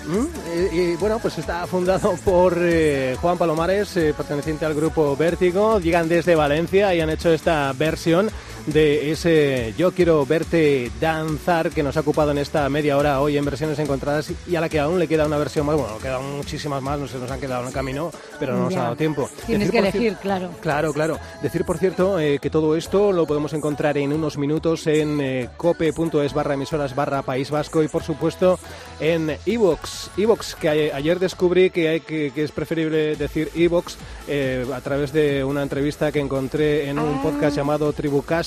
¿Mm? 0.05 0.75
Y, 0.75 0.81
y, 0.81 0.97
bueno, 0.97 1.21
pues 1.21 1.39
está 1.39 1.65
fundado 1.69 2.17
por 2.25 2.59
eh, 2.59 3.17
Juan 3.21 3.39
Palomares, 3.39 3.97
eh, 3.97 4.13
perteneciente 4.17 4.67
al 4.67 4.75
grupo 4.75 5.15
Vértigo. 5.17 5.79
Llegan 5.79 6.09
desde 6.09 6.35
Valencia 6.35 6.93
y 6.93 7.01
han 7.01 7.11
hecho 7.11 7.31
esta 7.33 7.73
versión 7.73 8.29
de 8.67 9.11
ese 9.11 9.75
Yo 9.77 9.93
quiero 9.93 10.25
verte 10.27 10.91
danzar 11.01 11.71
que 11.71 11.83
nos 11.83 11.97
ha 11.97 12.01
ocupado 12.01 12.31
en 12.31 12.39
esta 12.39 12.69
media 12.69 12.97
hora 12.97 13.21
hoy 13.21 13.37
en 13.37 13.45
versiones 13.45 13.79
encontradas 13.79 14.33
y 14.49 14.57
a 14.57 14.61
la 14.61 14.69
que 14.69 14.79
aún 14.79 14.99
le 14.99 15.09
queda 15.09 15.27
una 15.27 15.39
versión 15.39 15.67
más. 15.67 15.77
Bueno, 15.77 15.99
quedan 15.99 16.37
muchísimas 16.37 16.83
más, 16.83 16.99
no 16.99 17.09
se 17.09 17.19
nos 17.19 17.31
han 17.31 17.41
quedado 17.41 17.63
en 17.63 17.69
el 17.69 17.75
camino, 17.75 18.11
pero 18.39 18.55
no 18.55 18.65
nos 18.65 18.75
Ya. 18.75 18.81
ha 18.81 18.83
dado 18.85 18.97
tiempo. 18.97 19.29
Tienes 19.47 19.69
Decir, 19.71 19.73
que 19.83 19.89
elegir, 19.89 20.17
claro. 20.21 20.51
Claro, 20.61 20.93
claro. 20.93 21.19
Decir, 21.43 21.65
por 21.65 21.79
cierto, 21.79 22.19
eh, 22.21 22.39
que 22.41 22.51
todo 22.51 22.77
esto 22.77 23.13
lo 23.13 23.27
podemos 23.27 23.53
encontrar 23.53 23.97
en 23.99 24.13
unos 24.13 24.39
minutos 24.39 24.87
en 24.87 25.21
eh, 25.21 25.49
cope.es 25.57 26.33
barra 26.35 26.55
emisoras 26.55 26.95
barra 26.95 27.23
País 27.23 27.51
Vasco 27.51 27.83
y, 27.83 27.89
por 27.89 28.03
supuesto, 28.03 28.59
en 29.01 29.37
iVox. 29.47 30.11
iVox, 30.17 30.55
que 30.57 30.69
a- 30.93 30.97
ayer 30.97 31.19
descubrí 31.19 31.71
que, 31.71 31.89
hay 31.89 32.01
que, 32.01 32.31
que 32.35 32.45
es 32.45 32.53
preferible 32.53 33.17
decir 33.17 33.51
iVox 33.55 33.97
eh, 34.29 34.67
a 34.75 34.81
través 34.81 35.13
de 35.13 35.43
una 35.45 35.63
entrevista 35.63 36.13
que 36.13 36.21
encontré 36.21 36.89
en 36.89 36.99
un 36.99 37.23
podcast 37.23 37.57
llamado 37.57 37.93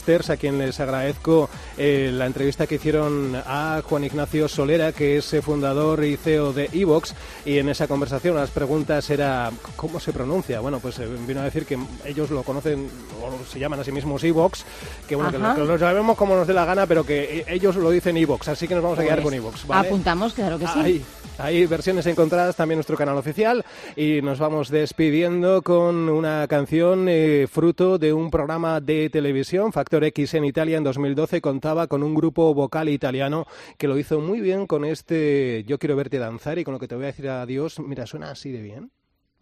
A 0.03 0.35
quien 0.35 0.57
les 0.57 0.81
agradezco 0.81 1.49
eh, 1.77 2.11
la 2.13 2.25
entrevista 2.25 2.67
que 2.67 2.75
hicieron 2.75 3.37
a 3.45 3.81
Juan 3.85 4.03
Ignacio 4.03 4.49
Solera, 4.49 4.91
que 4.91 5.15
es 5.15 5.33
eh, 5.33 5.41
fundador 5.41 6.03
y 6.03 6.17
CEO 6.17 6.51
de 6.51 6.69
iVox, 6.73 7.13
y 7.45 7.57
en 7.57 7.69
esa 7.69 7.87
conversación 7.87 8.35
las 8.35 8.49
preguntas 8.49 9.09
era 9.09 9.49
¿cómo 9.77 10.01
se 10.01 10.11
pronuncia? 10.11 10.59
Bueno, 10.59 10.81
pues 10.81 10.99
eh, 10.99 11.07
vino 11.25 11.39
a 11.39 11.45
decir 11.45 11.65
que 11.65 11.79
ellos 12.03 12.31
lo 12.31 12.43
conocen 12.43 12.89
o 13.21 13.49
se 13.49 13.59
llaman 13.59 13.79
a 13.79 13.85
sí 13.85 13.93
mismos 13.93 14.25
iVox, 14.25 14.65
que 15.07 15.15
bueno, 15.15 15.31
que 15.31 15.37
lo, 15.37 15.55
que 15.55 15.61
lo 15.61 15.79
sabemos 15.79 16.17
como 16.17 16.35
nos 16.35 16.47
dé 16.47 16.53
la 16.53 16.65
gana, 16.65 16.85
pero 16.85 17.05
que 17.05 17.39
eh, 17.39 17.45
ellos 17.47 17.77
lo 17.77 17.89
dicen 17.89 18.17
iVox, 18.17 18.49
así 18.49 18.67
que 18.67 18.75
nos 18.75 18.83
vamos 18.83 18.99
a 18.99 19.03
quedar 19.03 19.21
Pues, 19.21 19.41
con 19.41 19.67
¿vale? 19.67 19.87
Apuntamos, 19.87 20.33
claro 20.33 20.59
que 20.59 20.67
sí. 20.67 21.05
Hay 21.37 21.65
versiones 21.65 22.05
encontradas 22.05 22.55
también 22.55 22.75
en 22.75 22.79
nuestro 22.79 22.97
canal 22.97 23.17
oficial 23.17 23.65
y 23.95 24.21
nos 24.21 24.39
vamos 24.39 24.69
despidiendo 24.69 25.61
con 25.61 26.09
una 26.09 26.47
canción 26.47 27.07
eh, 27.09 27.47
fruto 27.51 27.97
de 27.97 28.13
un 28.13 28.29
programa 28.29 28.79
de 28.79 29.09
televisión. 29.09 29.71
Factor 29.73 30.03
X 30.05 30.33
en 30.35 30.45
Italia 30.45 30.77
en 30.77 30.83
2012 30.83 31.41
contaba 31.41 31.87
con 31.87 32.03
un 32.03 32.13
grupo 32.13 32.53
vocal 32.53 32.89
italiano 32.89 33.45
que 33.77 33.87
lo 33.87 33.97
hizo 33.97 34.19
muy 34.19 34.41
bien 34.41 34.67
con 34.67 34.85
este 34.85 35.63
Yo 35.67 35.79
quiero 35.79 35.95
verte 35.95 36.19
danzar 36.19 36.59
y 36.59 36.63
con 36.63 36.73
lo 36.73 36.79
que 36.79 36.87
te 36.87 36.95
voy 36.95 37.05
a 37.05 37.07
decir 37.07 37.29
adiós, 37.29 37.79
mira, 37.79 38.05
suena 38.05 38.31
así 38.31 38.51
de 38.51 38.61
bien. 38.61 38.91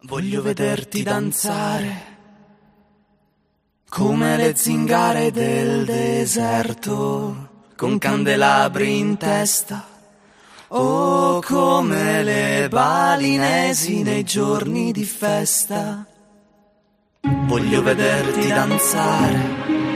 Voglio 0.02 0.42
vederti 0.42 1.02
danzare 1.02 2.20
come 3.92 4.38
le 4.38 4.54
zingare 4.54 5.30
del 5.30 5.84
deserto, 5.84 7.50
con 7.76 7.98
candelabri 7.98 8.98
in 8.98 9.18
testa, 9.18 9.86
o 10.74 11.40
come 11.42 12.22
le 12.22 12.68
balinesi 12.70 14.02
nei 14.02 14.24
giorni 14.24 14.90
di 14.92 15.04
festa. 15.04 16.06
Voglio 17.46 17.82
vederti 17.82 18.48
danzare 18.48 19.90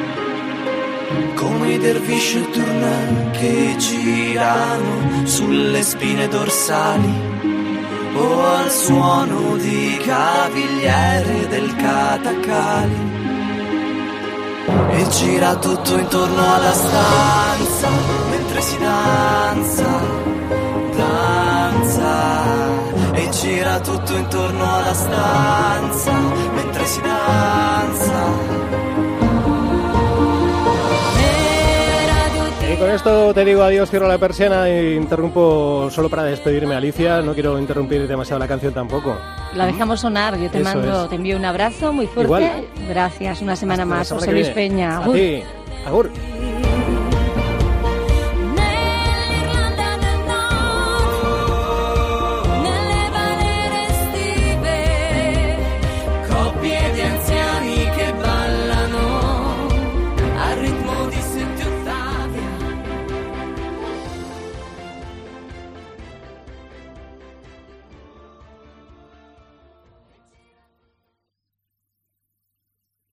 come 1.35 1.73
i 1.73 1.79
dervisci 1.79 2.51
tourneur 2.51 3.31
che 3.31 3.75
girano 3.79 5.27
sulle 5.27 5.83
spine 5.83 6.29
dorsali 6.29 7.15
o 8.15 8.45
al 8.45 8.71
suono 8.71 9.57
di 9.57 9.99
cavigliere 10.05 11.49
del 11.49 11.75
catacali 11.77 13.15
e 14.91 15.09
gira 15.09 15.57
tutto 15.57 15.99
intorno 15.99 16.55
alla 16.55 16.73
stanza 16.73 17.46
tutto 24.17 24.19
intorno 24.19 24.77
alla 24.77 24.95
stanza 24.95 26.13
mentre 26.55 26.87
si 26.87 27.01
danza. 27.01 28.25
Y 32.73 32.77
con 32.79 32.91
esto 32.91 33.33
te 33.33 33.45
digo 33.45 33.63
adiós, 33.63 33.89
cierro 33.91 34.09
la 34.09 34.19
persiana 34.19 34.69
e 34.69 34.95
interrumpo 34.95 35.89
solo 35.91 36.09
para 36.09 36.25
despedirme, 36.25 36.75
Alicia. 36.75 37.23
No 37.23 37.33
quiero 37.33 37.59
interrumpir 37.59 38.07
demasiado 38.09 38.39
la 38.39 38.49
canción 38.49 38.73
tampoco. 38.75 39.17
La 39.55 39.67
dejamos 39.67 40.01
sonar, 40.01 40.37
yo 40.39 40.51
te 40.51 40.61
Eso 40.61 40.65
mando, 40.65 41.05
es. 41.05 41.09
te 41.11 41.15
envío 41.17 41.37
un 41.37 41.45
abrazo 41.45 41.93
muy 41.93 42.07
fuerte. 42.07 42.25
Igual. 42.25 42.65
Gracias, 42.89 43.41
una 43.41 43.57
semana 43.57 43.85
Hasta 43.85 43.95
más, 43.95 44.13
José 44.13 44.33
Luis. 44.33 44.49
Peña. 44.49 44.99
A 44.99 45.05
Agur. 45.05 45.17
Agur. 45.87 46.11